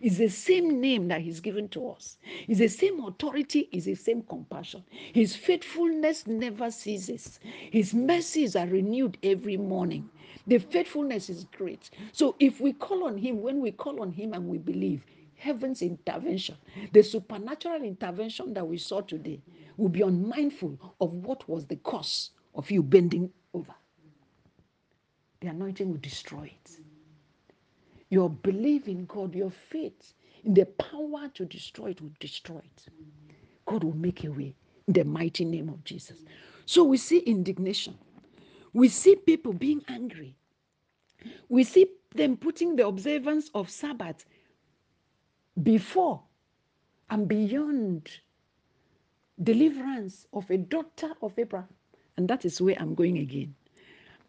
It's 0.00 0.18
the 0.18 0.28
same 0.28 0.80
name 0.80 1.08
that 1.08 1.20
He's 1.20 1.40
given 1.40 1.68
to 1.70 1.90
us. 1.90 2.18
It's 2.48 2.58
the 2.58 2.68
same 2.68 3.02
authority, 3.04 3.68
it's 3.72 3.86
the 3.86 3.94
same 3.94 4.22
compassion. 4.22 4.84
His 5.12 5.36
faithfulness 5.36 6.26
never 6.26 6.70
ceases. 6.70 7.40
His 7.70 7.94
mercies 7.94 8.56
are 8.56 8.66
renewed 8.66 9.18
every 9.22 9.56
morning. 9.56 10.08
The 10.46 10.58
faithfulness 10.58 11.30
is 11.30 11.44
great. 11.56 11.90
So 12.12 12.34
if 12.40 12.60
we 12.60 12.72
call 12.72 13.04
on 13.04 13.16
Him, 13.16 13.42
when 13.42 13.60
we 13.60 13.70
call 13.70 14.00
on 14.00 14.10
Him 14.12 14.32
and 14.32 14.48
we 14.48 14.58
believe, 14.58 15.04
heaven's 15.36 15.82
intervention, 15.82 16.56
the 16.92 17.02
supernatural 17.02 17.82
intervention 17.82 18.54
that 18.54 18.66
we 18.66 18.78
saw 18.78 19.00
today, 19.00 19.40
will 19.76 19.88
be 19.88 20.02
unmindful 20.02 20.78
of 21.00 21.12
what 21.12 21.48
was 21.48 21.66
the 21.66 21.76
cause 21.76 22.30
of 22.54 22.70
you 22.70 22.82
bending 22.82 23.30
over. 23.54 23.74
The 25.40 25.48
anointing 25.48 25.90
will 25.90 25.98
destroy 25.98 26.44
it. 26.44 26.76
Your 28.12 28.30
belief 28.30 28.88
in 28.88 29.06
God, 29.06 29.34
your 29.34 29.50
faith 29.50 30.14
in 30.44 30.54
the 30.54 30.66
power 30.66 31.30
to 31.34 31.46
destroy 31.46 31.92
it 31.92 32.02
will 32.02 32.12
destroy 32.20 32.58
it. 32.58 32.84
God 33.66 33.84
will 33.84 33.96
make 33.96 34.24
a 34.24 34.30
way 34.32 34.54
in 34.88 34.94
the 34.94 35.04
mighty 35.04 35.46
name 35.46 35.70
of 35.70 35.82
Jesus. 35.84 36.18
So 36.66 36.84
we 36.84 36.98
see 36.98 37.20
indignation. 37.20 37.98
We 38.74 38.90
see 38.90 39.16
people 39.16 39.54
being 39.54 39.82
angry. 39.88 40.36
We 41.48 41.64
see 41.64 41.86
them 42.14 42.36
putting 42.36 42.76
the 42.76 42.86
observance 42.86 43.50
of 43.54 43.70
Sabbath 43.70 44.26
before 45.62 46.22
and 47.10 47.28
beyond 47.28 48.10
deliverance 49.42 50.26
of 50.34 50.50
a 50.50 50.58
daughter 50.58 51.12
of 51.22 51.38
Abraham. 51.38 51.68
And 52.18 52.28
that 52.28 52.44
is 52.44 52.60
where 52.60 52.76
I'm 52.80 52.94
going 52.94 53.18
again. 53.18 53.54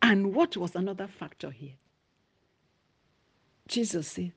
And 0.03 0.35
what 0.35 0.57
was 0.57 0.75
another 0.75 1.07
factor 1.07 1.51
here? 1.51 1.73
Jesus 3.67 4.07
said, 4.09 4.33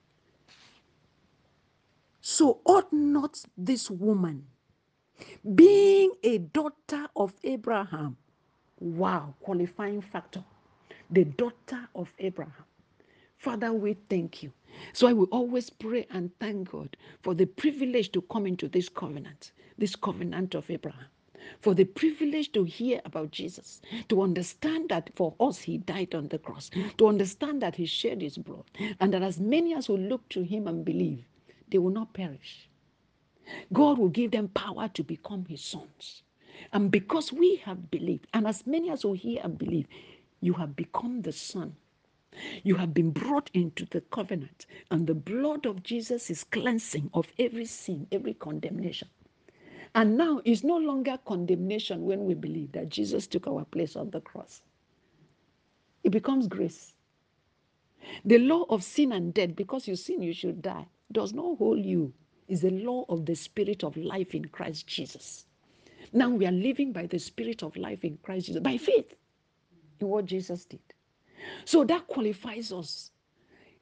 So 2.20 2.60
ought 2.64 2.92
not 2.92 3.42
this 3.56 3.90
woman, 3.90 4.46
being 5.54 6.12
a 6.24 6.38
daughter 6.38 7.06
of 7.16 7.32
Abraham, 7.44 8.16
wow, 8.80 9.34
qualifying 9.40 10.00
factor, 10.02 10.44
the 11.10 11.24
daughter 11.24 11.88
of 11.94 12.12
Abraham. 12.18 12.64
Father, 13.38 13.72
we 13.72 13.94
thank 14.10 14.42
you. 14.42 14.52
So 14.92 15.06
I 15.06 15.12
will 15.12 15.28
always 15.30 15.70
pray 15.70 16.06
and 16.10 16.30
thank 16.40 16.70
God 16.70 16.96
for 17.22 17.34
the 17.34 17.46
privilege 17.46 18.12
to 18.12 18.22
come 18.22 18.46
into 18.46 18.68
this 18.68 18.88
covenant, 18.88 19.52
this 19.78 19.96
covenant 19.96 20.54
of 20.54 20.70
Abraham 20.70 21.06
for 21.60 21.74
the 21.74 21.84
privilege 21.84 22.52
to 22.52 22.64
hear 22.64 23.00
about 23.04 23.30
Jesus, 23.30 23.80
to 24.08 24.22
understand 24.22 24.88
that 24.88 25.10
for 25.14 25.34
us 25.40 25.58
he 25.60 25.78
died 25.78 26.14
on 26.14 26.28
the 26.28 26.38
cross, 26.38 26.70
to 26.98 27.06
understand 27.08 27.62
that 27.62 27.76
he 27.76 27.86
shed 27.86 28.20
his 28.22 28.38
blood, 28.38 28.64
and 29.00 29.12
that 29.12 29.22
as 29.22 29.38
many 29.40 29.74
as 29.74 29.88
will 29.88 29.98
look 29.98 30.28
to 30.30 30.42
him 30.42 30.66
and 30.66 30.84
believe, 30.84 31.24
they 31.68 31.78
will 31.78 31.90
not 31.90 32.12
perish. 32.12 32.68
God 33.72 33.98
will 33.98 34.08
give 34.08 34.32
them 34.32 34.48
power 34.48 34.88
to 34.94 35.04
become 35.04 35.44
his 35.46 35.62
sons. 35.62 36.22
And 36.72 36.90
because 36.90 37.32
we 37.32 37.56
have 37.56 37.90
believed, 37.90 38.26
and 38.34 38.46
as 38.46 38.66
many 38.66 38.90
as 38.90 39.04
will 39.04 39.12
hear 39.12 39.40
and 39.44 39.58
believe, 39.58 39.86
you 40.40 40.52
have 40.54 40.74
become 40.74 41.22
the 41.22 41.32
son. 41.32 41.76
You 42.64 42.74
have 42.76 42.92
been 42.92 43.10
brought 43.12 43.50
into 43.54 43.86
the 43.86 44.00
covenant, 44.02 44.66
and 44.90 45.06
the 45.06 45.14
blood 45.14 45.64
of 45.64 45.82
Jesus 45.82 46.28
is 46.30 46.44
cleansing 46.44 47.10
of 47.14 47.26
every 47.38 47.64
sin, 47.64 48.06
every 48.12 48.34
condemnation. 48.34 49.08
And 49.96 50.18
now 50.18 50.42
it's 50.44 50.64
no 50.64 50.78
longer 50.78 51.18
condemnation 51.26 52.06
when 52.06 52.26
we 52.26 52.34
believe 52.34 52.72
that 52.74 52.90
Jesus 52.90 53.26
took 53.26 53.48
our 53.48 53.64
place 53.66 53.96
on 53.96 54.10
the 54.10 54.22
cross. 54.22 54.62
It 56.04 56.10
becomes 56.10 56.48
grace. 56.48 56.94
The 58.24 58.38
law 58.38 58.64
of 58.70 58.84
sin 58.84 59.12
and 59.12 59.34
death, 59.34 59.56
because 59.56 59.88
you 59.88 59.96
sin, 59.96 60.22
you 60.22 60.34
should 60.34 60.62
die, 60.62 60.86
does 61.12 61.34
not 61.34 61.58
hold 61.58 61.84
you. 61.84 62.12
Is 62.48 62.62
the 62.62 62.70
law 62.70 63.06
of 63.08 63.26
the 63.26 63.36
spirit 63.36 63.84
of 63.84 63.96
life 63.96 64.34
in 64.34 64.46
Christ 64.46 64.86
Jesus. 64.86 65.46
Now 66.12 66.30
we 66.30 66.46
are 66.46 66.52
living 66.52 66.92
by 66.92 67.06
the 67.06 67.18
spirit 67.18 67.62
of 67.62 67.76
life 67.76 68.04
in 68.04 68.18
Christ 68.22 68.46
Jesus, 68.46 68.62
by 68.62 68.78
faith 68.78 69.14
in 70.00 70.08
what 70.08 70.26
Jesus 70.26 70.64
did. 70.66 70.80
So 71.64 71.84
that 71.84 72.06
qualifies 72.08 72.72
us, 72.72 73.10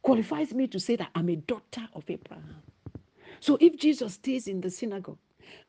qualifies 0.02 0.54
me 0.54 0.68
to 0.68 0.80
say 0.80 0.97
that 0.97 1.11
I'm 1.14 1.28
a 1.30 1.37
daughter 1.37 1.88
of 1.94 2.04
Abraham. 2.09 2.62
So 3.40 3.59
if 3.61 3.76
Jesus 3.78 4.14
stays 4.14 4.49
in 4.49 4.61
the 4.61 4.71
synagogue, 4.71 5.18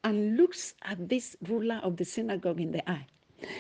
and 0.04 0.38
looks 0.38 0.74
at 0.84 1.10
this 1.10 1.36
ruler 1.48 1.80
of 1.84 1.98
the 1.98 2.06
synagogue 2.06 2.62
in 2.62 2.72
the 2.72 2.90
eye, 2.90 3.06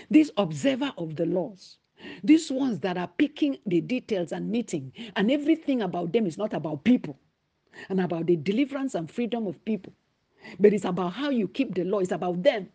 this 0.10 0.32
observer 0.38 0.94
of 0.98 1.16
the 1.16 1.26
laws, 1.26 1.78
these 2.24 2.52
ones 2.52 2.80
that 2.80 2.98
are 2.98 3.08
picking 3.18 3.58
the 3.66 3.82
details 3.82 4.32
and 4.32 4.50
meeting, 4.50 4.92
and 5.16 5.32
everything 5.32 5.82
about 5.82 6.12
them 6.14 6.26
is 6.26 6.38
not 6.38 6.54
about 6.54 6.84
people 6.84 7.18
and 7.90 8.00
about 8.02 8.26
the 8.26 8.36
deliverance 8.38 8.96
and 8.96 9.10
freedom 9.10 9.48
of 9.48 9.64
people, 9.66 9.94
but 10.60 10.74
it's 10.74 10.86
about 10.86 11.14
how 11.14 11.30
you 11.30 11.48
keep 11.48 11.74
the 11.76 11.84
law, 11.84 12.00
it's 12.00 12.12
about 12.12 12.42
them, 12.44 12.70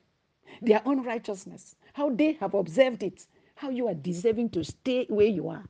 their 0.62 0.82
own 0.86 1.02
righteousness, 1.02 1.76
how 1.92 2.10
they 2.10 2.32
have 2.34 2.54
observed 2.54 3.02
it, 3.02 3.26
how 3.54 3.70
you 3.70 3.88
are 3.88 3.94
deserving 3.94 4.50
to 4.50 4.64
stay 4.64 5.06
where 5.08 5.26
you 5.26 5.48
are. 5.48 5.64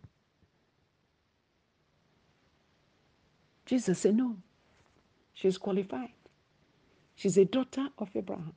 Jesus 3.66 3.98
said, 4.00 4.16
No, 4.16 4.36
she's 5.34 5.58
qualified. 5.58 6.10
She's 7.20 7.36
a 7.36 7.44
daughter 7.44 7.86
of 7.98 8.08
Abraham. 8.16 8.54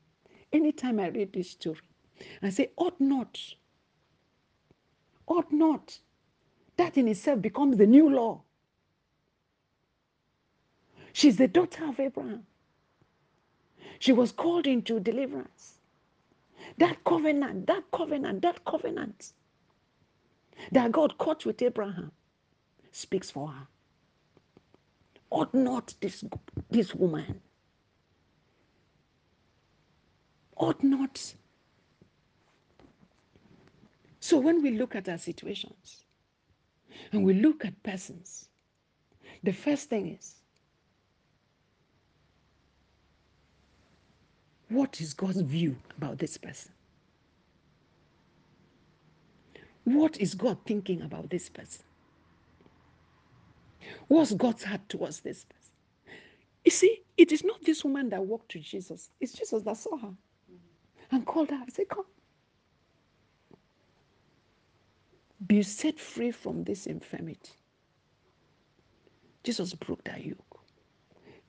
Anytime 0.53 0.97
I 1.01 1.09
read 1.09 1.33
this 1.33 1.49
story, 1.49 1.81
I 2.41 2.49
say, 2.49 2.69
ought 2.77 2.97
not. 2.97 3.37
Ought 5.27 5.51
not. 5.51 5.99
That 6.77 6.97
in 6.97 7.09
itself 7.09 7.41
becomes 7.41 7.75
the 7.75 7.85
new 7.85 8.09
law. 8.09 8.41
She's 11.11 11.35
the 11.35 11.49
daughter 11.49 11.83
of 11.89 11.99
Abraham. 11.99 12.45
She 13.99 14.13
was 14.13 14.31
called 14.31 14.65
into 14.65 15.01
deliverance. 15.01 15.79
That 16.77 17.03
covenant, 17.03 17.67
that 17.67 17.83
covenant, 17.91 18.43
that 18.43 18.63
covenant 18.63 19.33
that 20.71 20.93
God 20.93 21.17
cut 21.17 21.45
with 21.45 21.61
Abraham 21.61 22.13
speaks 22.93 23.29
for 23.29 23.49
her. 23.49 23.67
Ought 25.31 25.53
not 25.53 25.95
this, 25.99 26.23
this 26.71 26.95
woman 26.95 27.41
ought 30.57 30.83
not. 30.83 31.33
So 34.19 34.37
when 34.37 34.61
we 34.61 34.71
look 34.71 34.95
at 34.95 35.09
our 35.09 35.17
situations 35.17 36.05
and 37.11 37.23
we 37.23 37.33
look 37.33 37.65
at 37.65 37.81
persons, 37.83 38.47
the 39.43 39.51
first 39.51 39.89
thing 39.89 40.15
is 40.15 40.35
what 44.69 45.01
is 45.01 45.13
God's 45.13 45.41
view 45.41 45.75
about 45.97 46.17
this 46.17 46.37
person? 46.37 46.71
What 49.83 50.19
is 50.19 50.33
God 50.33 50.57
thinking 50.65 51.01
about 51.01 51.29
this 51.29 51.49
person? 51.49 51.83
What's 54.07 54.33
God's 54.33 54.63
heart 54.63 54.87
towards 54.87 55.19
this 55.19 55.45
person? 55.45 55.59
You 56.63 56.71
see, 56.71 57.01
it 57.17 57.31
is 57.33 57.43
not 57.43 57.61
this 57.65 57.83
woman 57.83 58.09
that 58.09 58.23
walked 58.25 58.49
to 58.51 58.59
Jesus, 58.59 59.09
it's 59.19 59.33
Jesus 59.33 59.63
that 59.63 59.77
saw 59.77 59.97
her 59.97 60.13
and 61.13 61.25
called 61.25 61.49
her 61.49 61.55
and 61.55 61.71
said, 61.71 61.89
Come. 61.89 62.05
Be 65.45 65.61
set 65.61 65.99
free 65.99 66.31
from 66.31 66.63
this 66.63 66.87
infirmity. 66.87 67.51
Jesus 69.43 69.73
broke 69.73 70.03
that 70.05 70.23
yoke. 70.23 70.59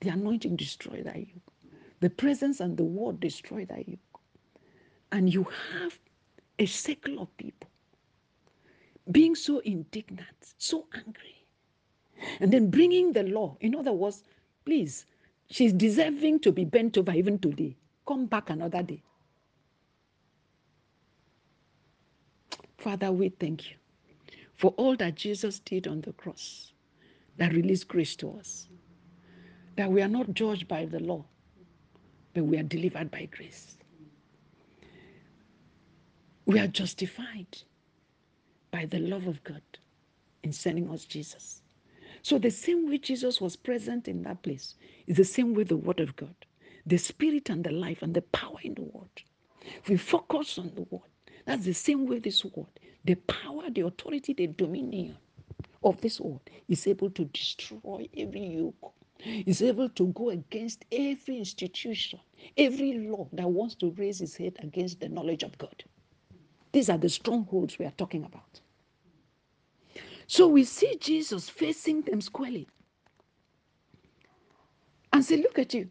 The 0.01 0.09
anointing 0.09 0.57
destroyed 0.57 1.05
that 1.05 1.17
yoke. 1.17 1.53
The 2.01 2.09
presence 2.09 2.59
and 2.59 2.75
the 2.77 2.83
word 2.83 3.19
destroyed 3.19 3.69
that 3.69 3.87
yoke. 3.87 3.99
And 5.11 5.33
you 5.33 5.47
have 5.71 5.97
a 6.59 6.65
circle 6.65 7.21
of 7.21 7.35
people 7.37 7.69
being 9.11 9.35
so 9.35 9.59
indignant, 9.59 10.53
so 10.57 10.87
angry, 10.93 11.45
and 12.39 12.51
then 12.51 12.69
bringing 12.69 13.13
the 13.13 13.23
law. 13.23 13.55
In 13.61 13.75
other 13.75 13.93
words, 13.93 14.23
please, 14.65 15.05
she's 15.49 15.71
deserving 15.73 16.39
to 16.39 16.51
be 16.51 16.65
bent 16.65 16.97
over 16.97 17.11
even 17.11 17.39
today. 17.39 17.75
Come 18.07 18.25
back 18.25 18.49
another 18.49 18.83
day. 18.83 19.01
Father, 22.85 23.11
we 23.11 23.29
thank 23.29 23.71
you 23.71 23.77
for 24.53 24.69
all 24.77 24.95
that 24.97 25.15
Jesus 25.15 25.59
did 25.59 25.87
on 25.87 26.01
the 26.01 26.13
cross 26.13 26.71
that 27.37 27.51
released 27.51 27.87
grace 27.87 28.15
to 28.17 28.37
us. 28.37 28.69
That 29.75 29.91
we 29.91 30.03
are 30.03 30.07
not 30.07 30.35
judged 30.35 30.67
by 30.67 30.85
the 30.85 30.99
law, 30.99 31.25
but 32.35 32.43
we 32.43 32.59
are 32.59 32.63
delivered 32.63 33.09
by 33.09 33.25
grace. 33.35 33.79
We 36.45 36.59
are 36.59 36.67
justified 36.67 37.57
by 38.69 38.85
the 38.85 38.99
love 38.99 39.25
of 39.25 39.43
God 39.43 39.63
in 40.43 40.53
sending 40.53 40.87
us 40.91 41.05
Jesus. 41.05 41.63
So, 42.21 42.37
the 42.37 42.51
same 42.51 42.87
way 42.87 42.99
Jesus 42.99 43.41
was 43.41 43.55
present 43.55 44.07
in 44.07 44.21
that 44.23 44.43
place 44.43 44.75
is 45.07 45.17
the 45.17 45.25
same 45.25 45.55
way 45.55 45.63
the 45.63 45.75
Word 45.75 46.01
of 46.01 46.15
God, 46.15 46.35
the 46.85 46.97
Spirit 46.97 47.49
and 47.49 47.63
the 47.63 47.71
life 47.71 48.03
and 48.03 48.13
the 48.13 48.21
power 48.21 48.59
in 48.63 48.75
the 48.75 48.83
Word. 48.83 49.23
We 49.89 49.97
focus 49.97 50.59
on 50.59 50.71
the 50.75 50.85
Word, 50.91 51.09
that's 51.45 51.65
the 51.65 51.73
same 51.73 52.07
way 52.07 52.19
this 52.19 52.43
word, 52.45 52.67
the 53.03 53.15
power, 53.15 53.69
the 53.69 53.81
authority, 53.81 54.33
the 54.33 54.47
dominion 54.47 55.17
of 55.83 56.01
this 56.01 56.19
word 56.19 56.41
is 56.67 56.87
able 56.87 57.09
to 57.11 57.25
destroy 57.25 58.07
every 58.17 58.45
yoke, 58.45 58.93
is 59.23 59.61
able 59.61 59.89
to 59.89 60.07
go 60.07 60.29
against 60.31 60.85
every 60.91 61.37
institution, 61.37 62.19
every 62.57 62.93
law 63.07 63.27
that 63.33 63.47
wants 63.49 63.75
to 63.75 63.91
raise 63.91 64.21
its 64.21 64.35
head 64.37 64.57
against 64.63 64.99
the 64.99 65.09
knowledge 65.09 65.43
of 65.43 65.57
God. 65.57 65.83
These 66.71 66.89
are 66.89 66.97
the 66.97 67.09
strongholds 67.09 67.79
we 67.79 67.85
are 67.85 67.93
talking 67.97 68.25
about. 68.25 68.59
So 70.27 70.47
we 70.47 70.63
see 70.63 70.97
Jesus 70.99 71.49
facing 71.49 72.01
them 72.01 72.21
squarely 72.21 72.67
and 75.13 75.23
say, 75.23 75.37
Look 75.37 75.59
at 75.59 75.73
you. 75.73 75.89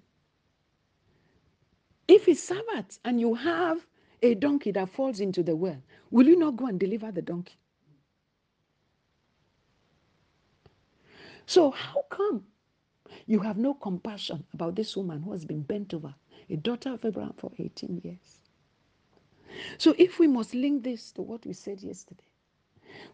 If 2.09 2.29
it's 2.29 2.43
Sabbath 2.43 2.99
and 3.05 3.21
you 3.21 3.35
have 3.35 3.87
a 4.25 4.35
donkey 4.35 4.73
that 4.73 4.91
falls 4.91 5.21
into 5.21 5.45
the 5.45 5.57
well, 5.57 5.83
will 6.11 6.29
you 6.29 6.39
not 6.39 6.57
go 6.57 6.67
and 6.69 6.81
deliver 6.81 7.13
the 7.13 7.23
donkey? 7.23 7.57
So, 11.47 11.71
how 11.73 12.05
come 12.11 12.45
you 13.27 13.41
have 13.41 13.59
no 13.59 13.75
compassion 13.75 14.45
about 14.55 14.77
this 14.77 14.97
woman 14.97 15.23
who 15.23 15.33
has 15.33 15.45
been 15.45 15.63
bent 15.63 15.95
over, 15.95 16.15
a 16.51 16.57
daughter 16.57 16.95
of 16.95 17.05
Abraham 17.05 17.35
for 17.39 17.53
18 17.59 18.03
years? 18.05 18.41
So, 19.79 19.95
if 19.99 20.19
we 20.21 20.29
must 20.29 20.55
link 20.55 20.85
this 20.85 21.13
to 21.13 21.23
what 21.23 21.47
we 21.47 21.55
said 21.55 21.83
yesterday, 21.83 22.25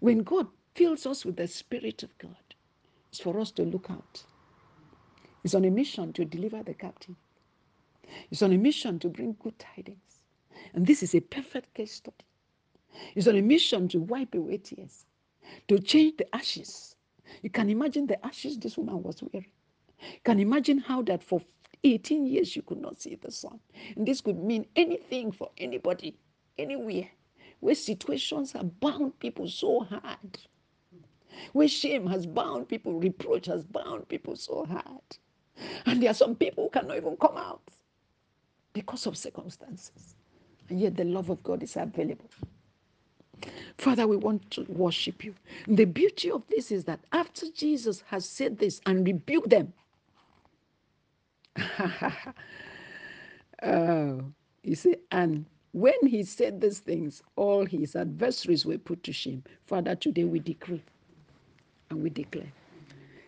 when 0.01 0.21
God 0.21 0.49
fills 0.75 1.07
us 1.07 1.25
with 1.25 1.37
the 1.37 1.49
Spirit 1.49 2.03
of 2.05 2.17
God, 2.19 2.37
it's 3.11 3.21
for 3.21 3.41
us 3.41 3.53
to 3.53 3.65
look 3.65 3.89
out. 3.91 4.25
It's 5.45 5.55
on 5.55 5.65
a 5.67 5.71
mission 5.71 6.13
to 6.15 6.25
deliver 6.27 6.63
the 6.63 6.75
captive, 6.75 7.17
It's 8.31 8.43
on 8.43 8.53
a 8.53 8.59
mission 8.59 8.99
to 9.01 9.11
bring 9.11 9.37
good 9.43 9.59
tidings. 9.59 10.20
And 10.75 10.87
this 10.87 11.03
is 11.03 11.15
a 11.15 11.21
perfect 11.21 11.75
case 11.75 11.93
study. 11.93 12.25
It's 13.15 13.27
on 13.29 13.37
a 13.37 13.43
mission 13.43 13.89
to 13.89 14.01
wipe 14.01 14.35
away 14.35 14.59
tears, 14.59 15.05
to 15.69 15.79
change 15.79 16.17
the 16.19 16.35
ashes. 16.35 16.97
You 17.43 17.51
can 17.51 17.71
imagine 17.71 18.07
the 18.07 18.25
ashes 18.25 18.59
this 18.59 18.77
woman 18.77 19.03
was 19.03 19.23
wearing. 19.23 19.51
You 20.01 20.21
can 20.25 20.41
imagine 20.41 20.79
how 20.79 21.03
that 21.03 21.23
for 21.23 21.41
18 21.85 22.27
years 22.27 22.57
you 22.57 22.63
could 22.63 22.81
not 22.81 23.01
see 23.01 23.15
the 23.15 23.31
sun. 23.31 23.61
And 23.97 24.07
this 24.07 24.21
could 24.21 24.39
mean 24.39 24.67
anything 24.77 25.33
for 25.33 25.51
anybody, 25.59 26.17
anywhere, 26.59 27.09
where 27.61 27.75
situations 27.75 28.53
have 28.53 28.81
bound 28.81 29.19
people 29.19 29.49
so 29.49 29.81
hard, 29.81 30.39
where 31.53 31.69
shame 31.69 32.07
has 32.07 32.27
bound 32.27 32.69
people, 32.69 32.95
reproach 32.95 33.47
has 33.47 33.65
bound 33.65 34.09
people 34.09 34.37
so 34.37 34.65
hard. 34.65 35.19
And 35.87 36.03
there 36.03 36.11
are 36.11 36.15
some 36.15 36.35
people 36.35 36.65
who 36.65 36.71
cannot 36.71 36.97
even 36.97 37.17
come 37.17 37.37
out 37.37 37.63
because 38.73 39.07
of 39.07 39.17
circumstances. 39.17 40.17
Yet 40.71 40.97
the 40.97 41.05
love 41.05 41.31
of 41.31 41.43
God 41.45 41.63
is 41.63 41.77
available. 41.77 42.31
Father, 43.79 44.07
we 44.07 44.17
want 44.17 44.51
to 44.53 44.65
worship 44.69 45.25
you. 45.25 45.35
The 45.69 45.87
beauty 45.87 46.31
of 46.31 46.45
this 46.49 46.71
is 46.73 46.85
that 46.85 47.01
after 47.13 47.47
Jesus 47.55 48.03
has 48.09 48.27
said 48.29 48.59
this 48.59 48.81
and 48.87 49.07
rebuked 49.07 49.51
them, 49.51 49.73
oh, 53.63 54.23
you 54.63 54.75
see, 54.77 54.97
and 55.13 55.47
when 55.73 56.07
he 56.07 56.25
said 56.25 56.61
these 56.61 56.81
things, 56.81 57.23
all 57.37 57.67
his 57.67 57.97
adversaries 57.97 58.67
were 58.67 58.79
put 58.79 59.03
to 59.05 59.13
shame. 59.13 59.45
Father, 59.67 59.95
today 59.97 60.25
we 60.25 60.41
decree 60.41 60.83
and 61.91 62.03
we 62.03 62.11
declare 62.11 62.53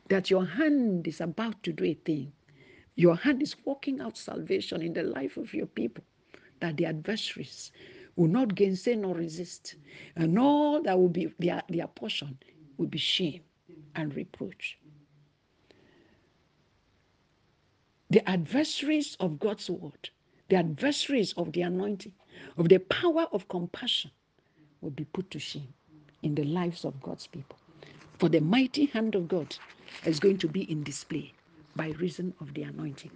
that 0.09 0.31
your 0.31 0.45
hand 0.47 1.09
is 1.09 1.21
about 1.21 1.63
to 1.65 1.73
do 1.73 1.85
a 1.85 1.95
thing. 1.95 2.33
Your 2.97 3.17
hand 3.17 3.43
is 3.43 3.57
working 3.65 4.01
out 4.01 4.19
salvation 4.19 4.83
in 4.83 4.93
the 4.95 5.05
life 5.05 5.37
of 5.39 5.55
your 5.55 5.67
people, 5.67 6.05
that 6.63 6.77
the 6.77 6.87
adversaries 6.87 7.73
will 8.17 8.29
not 8.29 8.55
gainsay 8.55 8.95
nor 8.95 9.15
resist. 9.15 9.75
And 10.17 10.39
all 10.39 10.83
that 10.83 10.99
will 10.99 11.09
be 11.09 11.31
their, 11.39 11.63
their 11.69 11.89
portion 11.89 12.39
will 12.79 12.87
be 12.87 12.99
shame 12.99 13.43
and 13.97 14.15
reproach. 14.15 14.79
The 18.11 18.27
adversaries 18.29 19.17
of 19.21 19.39
God's 19.39 19.69
word, 19.69 20.11
the 20.49 20.57
adversaries 20.57 21.33
of 21.37 21.53
the 21.53 21.63
anointing, 21.63 22.13
of 22.57 22.69
the 22.69 22.79
power 22.79 23.27
of 23.33 23.49
compassion 23.49 24.11
will 24.81 24.91
be 24.91 25.05
put 25.05 25.31
to 25.33 25.39
shame 25.39 25.73
in 26.23 26.35
the 26.35 26.45
lives 26.45 26.85
of 26.85 27.01
God's 27.03 27.27
people. 27.27 27.59
For 28.19 28.29
the 28.29 28.41
mighty 28.41 28.87
hand 28.87 29.15
of 29.15 29.27
God 29.29 29.57
is 30.05 30.21
going 30.21 30.39
to 30.39 30.49
be 30.49 30.71
in 30.71 30.85
display 30.85 31.33
by 31.75 31.89
reason 31.99 32.35
of 32.41 32.55
the 32.55 32.63
anointing. 32.63 33.11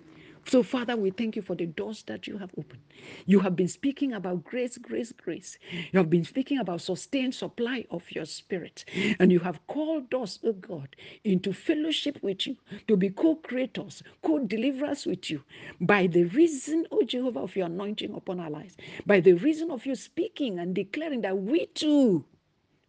So, 0.46 0.62
Father, 0.62 0.96
we 0.96 1.11
thank 1.11 1.37
you 1.37 1.42
for 1.42 1.54
the 1.56 1.66
doors 1.66 2.04
that 2.04 2.26
you 2.26 2.38
have 2.38 2.50
opened. 2.59 2.82
You 3.26 3.40
have 3.40 3.56
been 3.56 3.68
speaking 3.68 4.14
about 4.14 4.44
grace, 4.44 4.78
grace, 4.78 5.12
grace. 5.12 5.59
You 5.92 5.98
have 5.98 6.11
been 6.11 6.24
speaking 6.24 6.59
about 6.59 6.82
sustained 6.82 7.35
supply 7.35 7.87
of 7.90 8.04
your 8.12 8.26
spirit. 8.26 8.85
And 9.20 9.32
you 9.32 9.40
have 9.40 9.66
called 9.68 10.12
us, 10.14 10.40
oh 10.44 10.54
God, 10.54 10.96
into 11.24 11.52
fellowship 11.52 12.18
with 12.22 12.46
you, 12.46 12.56
to 12.88 12.96
be 12.96 13.11
co 13.11 13.37
creators, 13.37 14.02
co 14.22 14.40
deliverers 14.40 15.06
with 15.06 15.30
you, 15.30 15.42
by 15.80 16.06
the 16.09 16.24
reason, 16.24 16.87
oh 16.92 17.02
Jehovah, 17.04 17.40
of 17.40 17.56
your 17.56 17.66
anointing 17.66 18.14
upon 18.14 18.40
our 18.40 18.50
lives, 18.50 18.76
by 19.06 19.20
the 19.20 19.35
reason 19.35 19.70
of 19.70 19.87
you 19.87 19.94
speaking 19.94 20.59
and 20.61 20.74
declaring 20.74 21.22
that 21.22 21.38
we 21.38 21.66
too, 21.66 22.24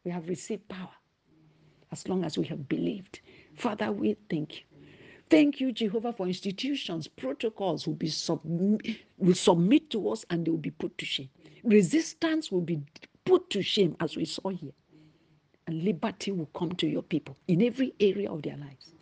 we 0.05 0.11
have 0.11 0.29
received 0.29 0.67
power 0.69 0.89
as 1.91 2.07
long 2.09 2.25
as 2.25 2.37
we 2.37 2.45
have 2.47 2.69
believed. 2.69 3.21
Father, 3.55 3.91
we 3.91 4.17
thank 4.29 4.59
you. 4.61 4.66
Thank 5.29 5.59
you, 5.59 5.73
Jehovah, 5.73 6.13
for 6.13 6.27
institutions, 6.27 7.07
protocols 7.07 7.85
will 7.85 7.95
be 7.95 8.09
sub- 8.09 8.45
will 9.17 9.35
submit 9.35 9.89
to 9.89 10.09
us 10.09 10.25
and 10.29 10.45
they 10.45 10.51
will 10.51 10.57
be 10.57 10.71
put 10.71 10.97
to 10.99 11.05
shame. 11.05 11.29
Resistance 11.63 12.51
will 12.51 12.61
be 12.61 12.81
put 13.25 13.49
to 13.49 13.61
shame, 13.61 13.95
as 13.99 14.15
we 14.15 14.25
saw 14.25 14.49
here. 14.49 14.71
And 15.67 15.83
liberty 15.83 16.31
will 16.31 16.49
come 16.55 16.71
to 16.73 16.87
your 16.87 17.01
people 17.01 17.37
in 17.47 17.61
every 17.61 17.93
area 17.99 18.31
of 18.31 18.41
their 18.43 18.55
lives. 18.57 18.93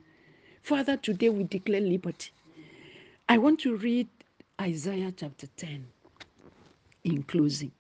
Father, 0.63 0.97
today 0.97 1.29
we 1.29 1.43
declare 1.43 1.81
liberty. 1.81 2.31
I 3.29 3.38
want 3.38 3.59
to 3.61 3.75
read 3.77 4.07
Isaiah 4.59 5.13
chapter 5.15 5.47
10 5.57 5.85
in 7.03 7.23
closing. 7.23 7.71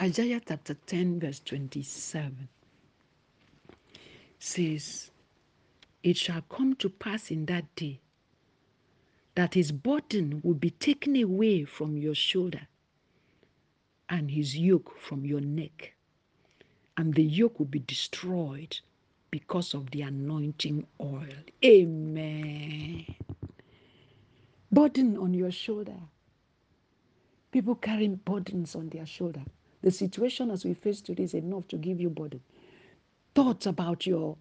Isaiah 0.00 0.40
chapter 0.46 0.74
10, 0.86 1.20
verse 1.20 1.40
27 1.44 2.48
says, 4.38 5.10
it 6.08 6.16
shall 6.16 6.40
come 6.48 6.74
to 6.76 6.88
pass 6.88 7.30
in 7.30 7.44
that 7.46 7.74
day 7.76 8.00
that 9.34 9.54
his 9.54 9.70
burden 9.70 10.40
will 10.42 10.54
be 10.54 10.70
taken 10.70 11.14
away 11.22 11.64
from 11.64 11.96
your 11.96 12.14
shoulder 12.14 12.66
and 14.08 14.30
his 14.30 14.56
yoke 14.56 14.98
from 14.98 15.24
your 15.24 15.40
neck. 15.40 15.94
And 16.96 17.14
the 17.14 17.22
yoke 17.22 17.58
will 17.58 17.66
be 17.66 17.80
destroyed 17.80 18.80
because 19.30 19.74
of 19.74 19.90
the 19.90 20.02
anointing 20.02 20.86
oil. 21.00 21.26
Amen. 21.64 23.04
Burden 24.72 25.16
on 25.18 25.34
your 25.34 25.52
shoulder. 25.52 25.96
People 27.52 27.74
carrying 27.76 28.16
burdens 28.16 28.74
on 28.74 28.88
their 28.88 29.06
shoulder. 29.06 29.42
The 29.82 29.90
situation 29.90 30.50
as 30.50 30.64
we 30.64 30.74
face 30.74 31.00
today 31.00 31.22
is 31.22 31.34
enough 31.34 31.68
to 31.68 31.76
give 31.76 32.00
you 32.00 32.10
burden. 32.10 32.40
Thoughts 33.34 33.66
about 33.66 34.06
your 34.06 34.36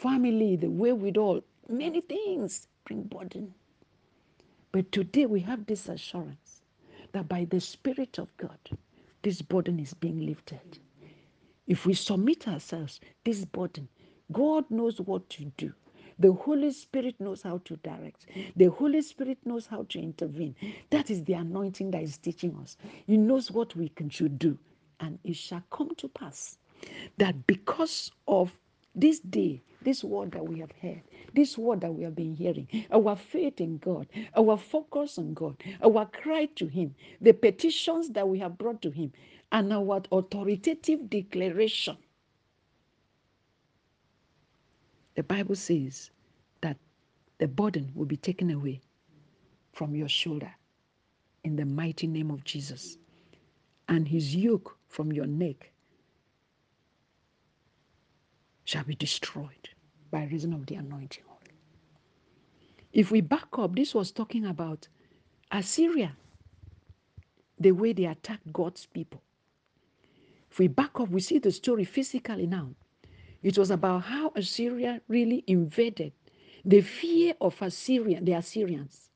family, 0.00 0.56
the 0.56 0.70
wherewithal, 0.70 1.42
many 1.68 2.00
things 2.00 2.68
bring 2.86 3.02
burden. 3.02 3.54
But 4.72 4.90
today 4.92 5.26
we 5.26 5.40
have 5.40 5.66
this 5.66 5.88
assurance 5.88 6.62
that 7.12 7.28
by 7.28 7.44
the 7.44 7.60
Spirit 7.60 8.18
of 8.18 8.34
God, 8.38 8.58
this 9.22 9.42
burden 9.42 9.78
is 9.78 9.92
being 9.92 10.24
lifted. 10.24 10.78
If 11.66 11.84
we 11.84 11.94
submit 11.94 12.48
ourselves, 12.48 13.00
this 13.24 13.44
burden, 13.44 13.88
God 14.32 14.64
knows 14.70 15.00
what 15.00 15.28
to 15.30 15.44
do. 15.56 15.72
The 16.18 16.32
Holy 16.32 16.72
Spirit 16.72 17.16
knows 17.20 17.42
how 17.42 17.60
to 17.66 17.76
direct. 17.76 18.26
The 18.56 18.66
Holy 18.66 19.02
Spirit 19.02 19.38
knows 19.44 19.66
how 19.66 19.84
to 19.90 19.98
intervene. 19.98 20.54
That 20.90 21.10
is 21.10 21.24
the 21.24 21.34
anointing 21.34 21.90
that 21.92 22.02
is 22.02 22.18
teaching 22.18 22.56
us. 22.62 22.76
He 23.06 23.16
knows 23.16 23.50
what 23.50 23.76
we 23.76 23.88
can 23.90 24.08
should 24.10 24.38
do. 24.38 24.58
And 25.00 25.18
it 25.24 25.36
shall 25.36 25.62
come 25.70 25.94
to 25.96 26.08
pass 26.08 26.58
that 27.18 27.46
because 27.46 28.10
of 28.28 28.52
this 28.94 29.20
day, 29.20 29.62
this 29.82 30.04
word 30.04 30.32
that 30.32 30.46
we 30.46 30.58
have 30.58 30.72
heard, 30.82 31.02
this 31.34 31.56
word 31.56 31.80
that 31.80 31.94
we 31.94 32.02
have 32.04 32.14
been 32.14 32.34
hearing, 32.34 32.68
our 32.90 33.16
faith 33.16 33.60
in 33.60 33.78
God, 33.78 34.06
our 34.36 34.56
focus 34.56 35.18
on 35.18 35.34
God, 35.34 35.56
our 35.82 36.06
cry 36.06 36.46
to 36.56 36.66
Him, 36.66 36.94
the 37.20 37.32
petitions 37.32 38.10
that 38.10 38.28
we 38.28 38.38
have 38.40 38.58
brought 38.58 38.82
to 38.82 38.90
Him, 38.90 39.12
and 39.52 39.72
our 39.72 40.02
authoritative 40.12 41.08
declaration. 41.08 41.96
The 45.14 45.22
Bible 45.22 45.56
says 45.56 46.10
that 46.60 46.76
the 47.38 47.48
burden 47.48 47.90
will 47.94 48.06
be 48.06 48.16
taken 48.16 48.50
away 48.50 48.80
from 49.72 49.94
your 49.94 50.08
shoulder 50.08 50.52
in 51.44 51.56
the 51.56 51.64
mighty 51.64 52.06
name 52.06 52.30
of 52.30 52.44
Jesus, 52.44 52.98
and 53.88 54.06
His 54.06 54.34
yoke 54.34 54.76
from 54.88 55.12
your 55.12 55.26
neck 55.26 55.72
shall 58.70 58.84
be 58.84 58.94
destroyed 58.94 59.68
by 60.12 60.22
reason 60.26 60.52
of 60.52 60.64
the 60.66 60.76
anointing 60.76 61.24
oil. 61.28 61.38
If 62.92 63.10
we 63.10 63.20
back 63.20 63.48
up, 63.58 63.74
this 63.74 63.96
was 63.96 64.12
talking 64.12 64.46
about 64.46 64.86
Assyria, 65.50 66.16
the 67.58 67.72
way 67.72 67.92
they 67.92 68.04
attacked 68.04 68.52
God's 68.52 68.86
people. 68.86 69.22
If 70.52 70.60
we 70.60 70.68
back 70.68 71.00
up, 71.00 71.10
we 71.10 71.20
see 71.20 71.40
the 71.40 71.50
story 71.50 71.84
physically 71.84 72.46
now. 72.46 72.70
It 73.42 73.58
was 73.58 73.72
about 73.72 74.04
how 74.04 74.30
Assyria 74.36 75.00
really 75.08 75.42
invaded 75.48 76.12
the 76.64 76.80
fear 76.80 77.34
of 77.40 77.60
Assyria, 77.60 78.20
the 78.20 78.34
Assyrians. 78.34 79.10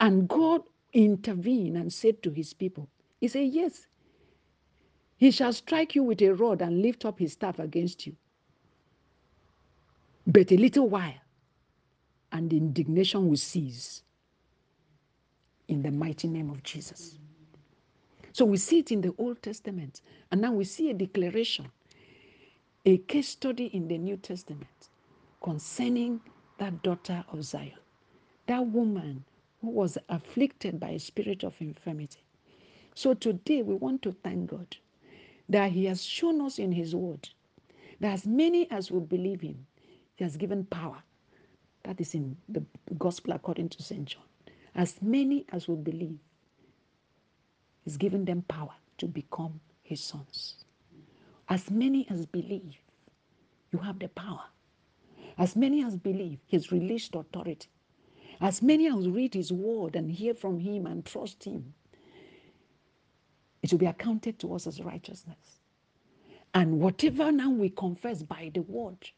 And 0.00 0.26
God 0.26 0.62
intervened 0.94 1.76
and 1.76 1.92
said 1.92 2.22
to 2.22 2.30
his 2.30 2.54
people, 2.54 2.88
He 3.20 3.28
said, 3.28 3.48
Yes, 3.52 3.86
he 5.22 5.30
shall 5.30 5.52
strike 5.52 5.94
you 5.94 6.02
with 6.02 6.20
a 6.20 6.30
rod 6.30 6.60
and 6.62 6.82
lift 6.82 7.04
up 7.04 7.20
his 7.20 7.34
staff 7.34 7.60
against 7.60 8.08
you. 8.08 8.16
But 10.26 10.50
a 10.50 10.56
little 10.56 10.88
while, 10.88 11.14
and 12.32 12.50
the 12.50 12.56
indignation 12.56 13.28
will 13.28 13.36
cease 13.36 14.02
in 15.68 15.80
the 15.80 15.92
mighty 15.92 16.26
name 16.26 16.50
of 16.50 16.64
Jesus. 16.64 17.20
So 18.32 18.44
we 18.44 18.56
see 18.56 18.80
it 18.80 18.90
in 18.90 19.00
the 19.00 19.14
Old 19.16 19.40
Testament, 19.44 20.02
and 20.32 20.40
now 20.40 20.50
we 20.50 20.64
see 20.64 20.90
a 20.90 20.94
declaration, 20.94 21.70
a 22.84 22.98
case 22.98 23.28
study 23.28 23.66
in 23.66 23.86
the 23.86 23.98
New 23.98 24.16
Testament 24.16 24.88
concerning 25.40 26.20
that 26.58 26.82
daughter 26.82 27.24
of 27.32 27.44
Zion, 27.44 27.78
that 28.48 28.66
woman 28.66 29.22
who 29.60 29.70
was 29.70 29.96
afflicted 30.08 30.80
by 30.80 30.88
a 30.88 30.98
spirit 30.98 31.44
of 31.44 31.54
infirmity. 31.60 32.24
So 32.96 33.14
today 33.14 33.62
we 33.62 33.74
want 33.74 34.02
to 34.02 34.10
thank 34.24 34.50
God 34.50 34.76
that 35.48 35.72
He 35.72 35.86
has 35.86 36.04
shown 36.04 36.40
us 36.40 36.58
in 36.58 36.72
His 36.72 36.94
Word 36.94 37.28
that 38.00 38.12
as 38.14 38.26
many 38.26 38.70
as 38.70 38.90
will 38.90 39.00
believe 39.00 39.40
Him, 39.40 39.66
He 40.16 40.24
has 40.24 40.36
given 40.36 40.64
power. 40.66 41.02
That 41.84 42.00
is 42.00 42.14
in 42.14 42.36
the 42.48 42.64
Gospel 42.98 43.32
according 43.32 43.70
to 43.70 43.82
St. 43.82 44.04
John. 44.04 44.22
As 44.74 45.00
many 45.02 45.46
as 45.52 45.68
will 45.68 45.76
believe, 45.76 46.18
He's 47.84 47.96
given 47.96 48.24
them 48.24 48.42
power 48.42 48.74
to 48.98 49.06
become 49.06 49.60
His 49.82 50.02
sons. 50.02 50.56
As 51.48 51.70
many 51.70 52.06
as 52.10 52.26
believe, 52.26 52.76
you 53.72 53.78
have 53.80 53.98
the 53.98 54.08
power. 54.08 54.44
As 55.38 55.56
many 55.56 55.84
as 55.84 55.96
believe, 55.96 56.38
He's 56.46 56.72
released 56.72 57.14
authority. 57.14 57.68
As 58.40 58.62
many 58.62 58.88
as 58.88 59.08
read 59.08 59.34
His 59.34 59.52
word 59.52 59.96
and 59.96 60.10
hear 60.10 60.34
from 60.34 60.60
Him 60.60 60.86
and 60.86 61.04
trust 61.04 61.44
Him, 61.44 61.74
it 63.62 63.70
will 63.70 63.78
be 63.78 63.86
accounted 63.86 64.38
to 64.40 64.54
us 64.54 64.66
as 64.66 64.80
righteousness. 64.82 65.60
And 66.54 66.80
whatever 66.80 67.32
now 67.32 67.50
we 67.50 67.70
confess 67.70 68.22
by 68.22 68.50
the 68.52 68.62
word, 68.62 69.10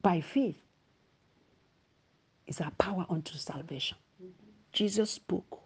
by 0.00 0.20
faith, 0.20 0.60
is 2.46 2.60
our 2.60 2.70
power 2.72 3.04
unto 3.10 3.34
salvation. 3.36 3.98
Jesus 4.72 5.10
spoke. 5.10 5.60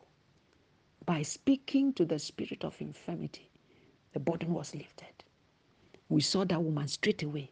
By 1.05 1.23
speaking 1.23 1.93
to 1.95 2.05
the 2.05 2.19
spirit 2.19 2.65
of 2.65 2.75
infirmity, 2.81 3.49
the 4.13 4.19
burden 4.19 4.53
was 4.53 4.75
lifted. 4.75 5.25
We 6.09 6.21
saw 6.21 6.45
that 6.45 6.63
woman 6.63 6.89
straight 6.89 7.23
away. 7.23 7.51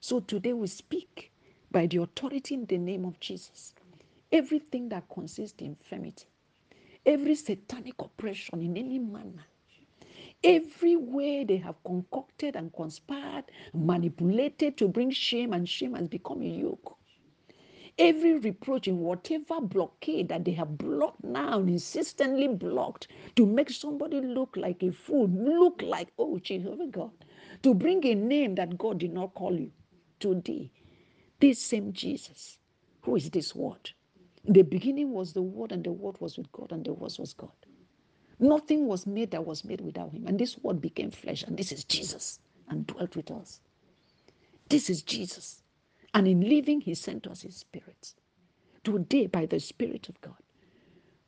So 0.00 0.20
today 0.20 0.52
we 0.52 0.66
speak 0.66 1.30
by 1.70 1.86
the 1.86 2.02
authority 2.02 2.54
in 2.54 2.66
the 2.66 2.78
name 2.78 3.04
of 3.04 3.20
Jesus. 3.20 3.74
Everything 4.32 4.88
that 4.88 5.08
consists 5.08 5.60
in 5.60 5.68
infirmity, 5.68 6.26
every 7.08 7.34
satanic 7.34 7.94
oppression 8.00 8.60
in 8.60 8.76
any 8.76 8.98
manner, 8.98 9.46
every 10.44 10.94
way 10.94 11.42
they 11.42 11.56
have 11.56 11.82
concocted 11.82 12.54
and 12.54 12.70
conspired, 12.74 13.44
manipulated 13.72 14.76
to 14.76 14.88
bring 14.88 15.10
shame, 15.10 15.54
and 15.54 15.66
shame 15.66 15.94
has 15.94 16.06
become 16.06 16.42
a 16.42 16.46
yoke. 16.46 16.98
Every 17.98 18.38
reproach 18.38 18.88
in 18.88 18.98
whatever 18.98 19.60
blockade 19.60 20.28
that 20.28 20.44
they 20.44 20.52
have 20.52 20.76
blocked 20.76 21.24
now, 21.24 21.60
insistently 21.60 22.46
blocked, 22.46 23.08
to 23.36 23.46
make 23.46 23.70
somebody 23.70 24.20
look 24.20 24.54
like 24.56 24.82
a 24.82 24.92
fool, 24.92 25.28
look 25.28 25.80
like, 25.82 26.08
oh, 26.18 26.38
Jehovah 26.38 26.88
God, 26.88 27.12
to 27.62 27.74
bring 27.74 28.04
a 28.06 28.14
name 28.14 28.54
that 28.56 28.76
God 28.76 28.98
did 28.98 29.14
not 29.14 29.34
call 29.34 29.58
you 29.58 29.72
today. 30.20 30.70
This 31.40 31.58
same 31.58 31.92
Jesus, 31.94 32.58
who 33.02 33.16
is 33.16 33.30
this 33.30 33.54
word? 33.54 33.92
In 34.48 34.54
the 34.54 34.62
beginning 34.64 35.12
was 35.12 35.34
the 35.34 35.42
word, 35.42 35.72
and 35.72 35.84
the 35.84 35.92
word 35.92 36.16
was 36.20 36.38
with 36.38 36.52
God, 36.52 36.72
and 36.72 36.84
the 36.86 36.94
word 36.94 37.14
was 37.20 37.34
God. 37.34 37.52
Nothing 38.40 38.86
was 38.86 39.06
made 39.06 39.32
that 39.32 39.46
was 39.46 39.64
made 39.64 39.80
without 39.82 40.12
him. 40.12 40.26
And 40.26 40.38
this 40.38 40.58
word 40.58 40.80
became 40.80 41.10
flesh, 41.12 41.44
and 41.44 41.56
this 41.58 41.72
is 41.72 41.84
Jesus, 41.84 42.40
and 42.68 42.86
dwelt 42.86 43.16
with 43.16 43.30
us. 43.32 43.60
This 44.70 44.90
is 44.90 45.02
Jesus. 45.02 45.62
And 46.14 46.28
in 46.28 46.42
living, 46.42 46.80
he 46.82 46.94
sent 46.94 47.26
us 47.28 47.42
his 47.42 47.56
spirit. 47.56 48.14
Today, 48.84 49.26
by 49.28 49.46
the 49.46 49.60
Spirit 49.60 50.08
of 50.08 50.20
God. 50.22 50.36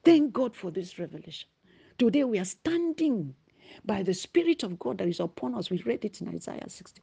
Thank 0.05 0.33
God 0.35 0.57
for 0.57 0.71
this 0.73 0.99
revelation. 0.99 1.49
Today, 1.99 2.25
we 2.25 2.39
are 2.41 2.47
standing 2.47 3.35
by 3.85 4.03
the 4.03 4.15
Spirit 4.15 4.65
of 4.65 4.79
God 4.79 4.99
that 4.99 5.09
is 5.09 5.21
upon 5.21 5.55
us. 5.57 5.71
We 5.71 5.83
read 5.85 6.05
it 6.05 6.21
in 6.23 6.29
Isaiah 6.29 6.69
60. 6.69 7.03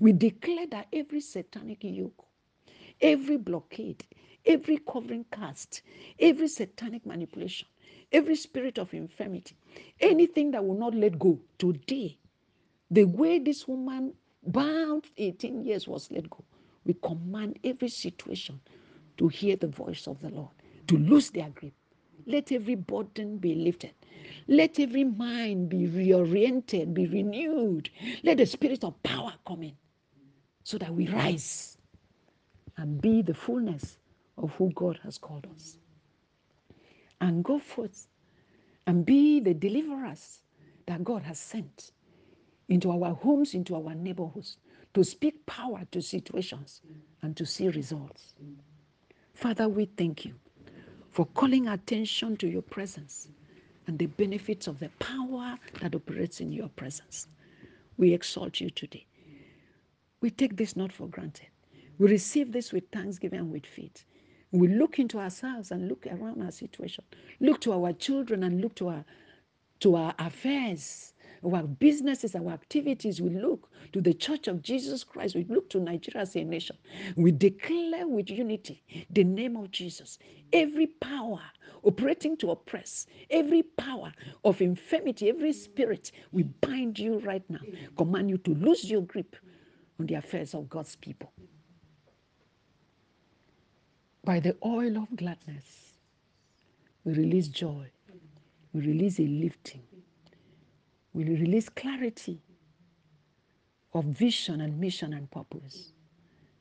We 0.00 0.12
declare 0.12 0.66
that 0.68 0.88
every 0.92 1.20
satanic 1.20 1.78
yoke, 1.84 2.26
every 3.00 3.38
blockade, 3.38 4.04
every 4.46 4.78
covering 4.78 5.24
cast, 5.32 5.82
every 6.18 6.48
satanic 6.48 7.04
manipulation, 7.06 7.68
every 8.12 8.36
spirit 8.36 8.78
of 8.78 8.92
infirmity, 8.94 9.56
anything 10.00 10.50
that 10.52 10.64
will 10.64 10.78
not 10.78 10.94
let 10.94 11.18
go 11.18 11.38
today, 11.58 12.16
the 12.90 13.04
way 13.04 13.38
this 13.38 13.66
woman 13.66 14.12
bound 14.46 15.06
18 15.16 15.64
years 15.64 15.88
was 15.88 16.10
let 16.10 16.28
go, 16.30 16.44
we 16.84 16.94
command 17.02 17.58
every 17.64 17.88
situation 17.88 18.60
to 19.16 19.28
hear 19.28 19.56
the 19.56 19.68
voice 19.68 20.06
of 20.06 20.20
the 20.20 20.28
Lord, 20.30 20.50
to 20.88 20.96
lose 20.98 21.30
their 21.30 21.48
grip. 21.50 21.72
Let 22.26 22.52
every 22.52 22.74
burden 22.74 23.38
be 23.38 23.54
lifted. 23.54 23.92
Let 24.48 24.80
every 24.80 25.04
mind 25.04 25.68
be 25.68 25.86
reoriented, 25.86 26.94
be 26.94 27.06
renewed. 27.06 27.90
Let 28.22 28.38
the 28.38 28.46
spirit 28.46 28.82
of 28.82 29.00
power 29.02 29.34
come 29.46 29.62
in 29.62 29.76
so 30.62 30.78
that 30.78 30.92
we 30.92 31.08
rise 31.08 31.76
and 32.78 33.00
be 33.00 33.22
the 33.22 33.34
fullness 33.34 33.98
of 34.38 34.52
who 34.52 34.70
God 34.74 34.98
has 35.02 35.18
called 35.18 35.46
us. 35.54 35.78
And 37.20 37.44
go 37.44 37.58
forth 37.58 38.08
and 38.86 39.06
be 39.06 39.40
the 39.40 39.54
deliverers 39.54 40.40
that 40.86 41.04
God 41.04 41.22
has 41.22 41.38
sent 41.38 41.92
into 42.68 42.90
our 42.90 43.14
homes, 43.14 43.54
into 43.54 43.74
our 43.74 43.94
neighborhoods, 43.94 44.58
to 44.94 45.04
speak 45.04 45.44
power 45.46 45.82
to 45.92 46.00
situations 46.00 46.82
and 47.22 47.36
to 47.36 47.46
see 47.46 47.68
results. 47.68 48.34
Father, 49.34 49.68
we 49.68 49.86
thank 49.86 50.24
you 50.24 50.34
for 51.10 51.26
calling 51.26 51.68
attention 51.68 52.36
to 52.36 52.48
your 52.48 52.62
presence 52.62 53.28
and 53.86 53.98
the 53.98 54.06
benefits 54.06 54.66
of 54.66 54.78
the 54.78 54.88
power 54.98 55.58
that 55.80 55.94
operates 55.94 56.40
in 56.40 56.52
your 56.52 56.68
presence. 56.70 57.28
We 57.96 58.12
exalt 58.12 58.60
you 58.60 58.70
today. 58.70 59.06
We 60.20 60.30
take 60.30 60.56
this 60.56 60.76
not 60.76 60.92
for 60.92 61.06
granted. 61.06 61.48
We 61.98 62.08
receive 62.08 62.52
this 62.52 62.72
with 62.72 62.84
thanksgiving 62.90 63.40
and 63.40 63.52
with 63.52 63.66
faith. 63.66 64.04
We 64.54 64.68
look 64.68 65.00
into 65.00 65.18
ourselves 65.18 65.72
and 65.72 65.88
look 65.88 66.06
around 66.06 66.40
our 66.40 66.52
situation. 66.52 67.02
Look 67.40 67.60
to 67.62 67.72
our 67.72 67.92
children 67.92 68.44
and 68.44 68.60
look 68.60 68.76
to 68.76 68.88
our 68.88 69.04
to 69.80 69.96
our 69.96 70.14
affairs, 70.20 71.12
our 71.44 71.64
businesses, 71.64 72.36
our 72.36 72.50
activities. 72.50 73.20
We 73.20 73.30
look 73.30 73.68
to 73.92 74.00
the 74.00 74.14
Church 74.14 74.46
of 74.46 74.62
Jesus 74.62 75.02
Christ. 75.02 75.34
We 75.34 75.44
look 75.48 75.68
to 75.70 75.80
Nigeria 75.80 76.22
as 76.22 76.36
a 76.36 76.44
nation. 76.44 76.78
We 77.16 77.32
declare 77.32 78.06
with 78.06 78.30
unity 78.30 78.82
the 79.10 79.24
name 79.24 79.56
of 79.56 79.72
Jesus. 79.72 80.18
Every 80.52 80.86
power 80.86 81.40
operating 81.82 82.36
to 82.38 82.52
oppress, 82.52 83.06
every 83.30 83.62
power 83.64 84.12
of 84.44 84.62
infirmity, 84.62 85.28
every 85.28 85.52
spirit, 85.52 86.12
we 86.30 86.44
bind 86.44 86.98
you 86.98 87.18
right 87.18 87.42
now. 87.50 87.60
Command 87.96 88.30
you 88.30 88.38
to 88.38 88.54
lose 88.54 88.88
your 88.88 89.02
grip 89.02 89.34
on 89.98 90.06
the 90.06 90.14
affairs 90.14 90.54
of 90.54 90.68
God's 90.68 90.94
people. 90.96 91.32
By 94.24 94.40
the 94.40 94.56
oil 94.64 94.96
of 94.98 95.16
gladness, 95.16 95.94
we 97.04 97.14
release 97.14 97.48
joy, 97.48 97.86
we 98.72 98.80
release 98.80 99.20
a 99.20 99.26
lifting, 99.26 99.82
we 101.12 101.24
release 101.24 101.68
clarity 101.68 102.40
of 103.94 104.04
vision 104.06 104.60
and 104.60 104.78
mission 104.80 105.12
and 105.14 105.30
purpose. 105.30 105.92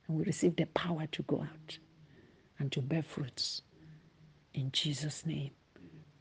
And 0.07 0.17
we 0.17 0.23
receive 0.25 0.55
the 0.55 0.65
power 0.67 1.07
to 1.11 1.23
go 1.23 1.41
out 1.41 1.77
and 2.59 2.71
to 2.73 2.81
bear 2.81 3.03
fruits. 3.03 3.61
In 4.53 4.71
Jesus' 4.71 5.25
name. 5.25 5.51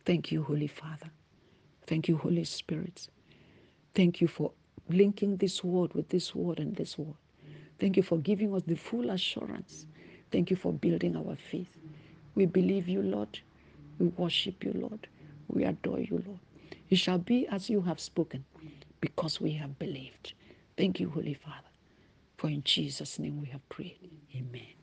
Thank 0.04 0.32
you, 0.32 0.42
Holy 0.42 0.68
Father. 0.68 1.10
Thank 1.86 2.08
you, 2.08 2.16
Holy 2.16 2.44
Spirit. 2.44 3.08
Thank 3.94 4.20
you 4.20 4.28
for 4.28 4.52
linking 4.88 5.36
this 5.36 5.62
word 5.64 5.94
with 5.94 6.08
this 6.08 6.34
word 6.34 6.58
and 6.60 6.74
this 6.76 6.98
word. 6.98 7.16
Thank 7.78 7.96
you 7.96 8.02
for 8.02 8.18
giving 8.18 8.54
us 8.54 8.62
the 8.66 8.76
full 8.76 9.10
assurance. 9.10 9.86
Thank 10.32 10.50
you 10.50 10.56
for 10.56 10.72
building 10.72 11.16
our 11.16 11.36
faith. 11.50 11.68
We 12.34 12.46
believe 12.46 12.88
you, 12.88 13.02
Lord. 13.02 13.38
We 13.98 14.06
worship 14.08 14.64
you, 14.64 14.72
Lord. 14.74 15.06
We 15.48 15.64
adore 15.64 16.00
you, 16.00 16.22
Lord. 16.26 16.40
It 16.90 16.96
shall 16.96 17.18
be 17.18 17.46
as 17.48 17.68
you 17.70 17.82
have 17.82 18.00
spoken 18.00 18.44
because 19.00 19.40
we 19.40 19.52
have 19.52 19.78
believed. 19.78 20.32
Thank 20.76 20.98
you, 21.00 21.10
Holy 21.10 21.34
Father. 21.34 21.68
For 22.38 22.48
in 22.48 22.62
Jesus' 22.64 23.18
name 23.18 23.40
we 23.40 23.48
have 23.48 23.66
prayed. 23.68 24.10
Amen. 24.34 24.81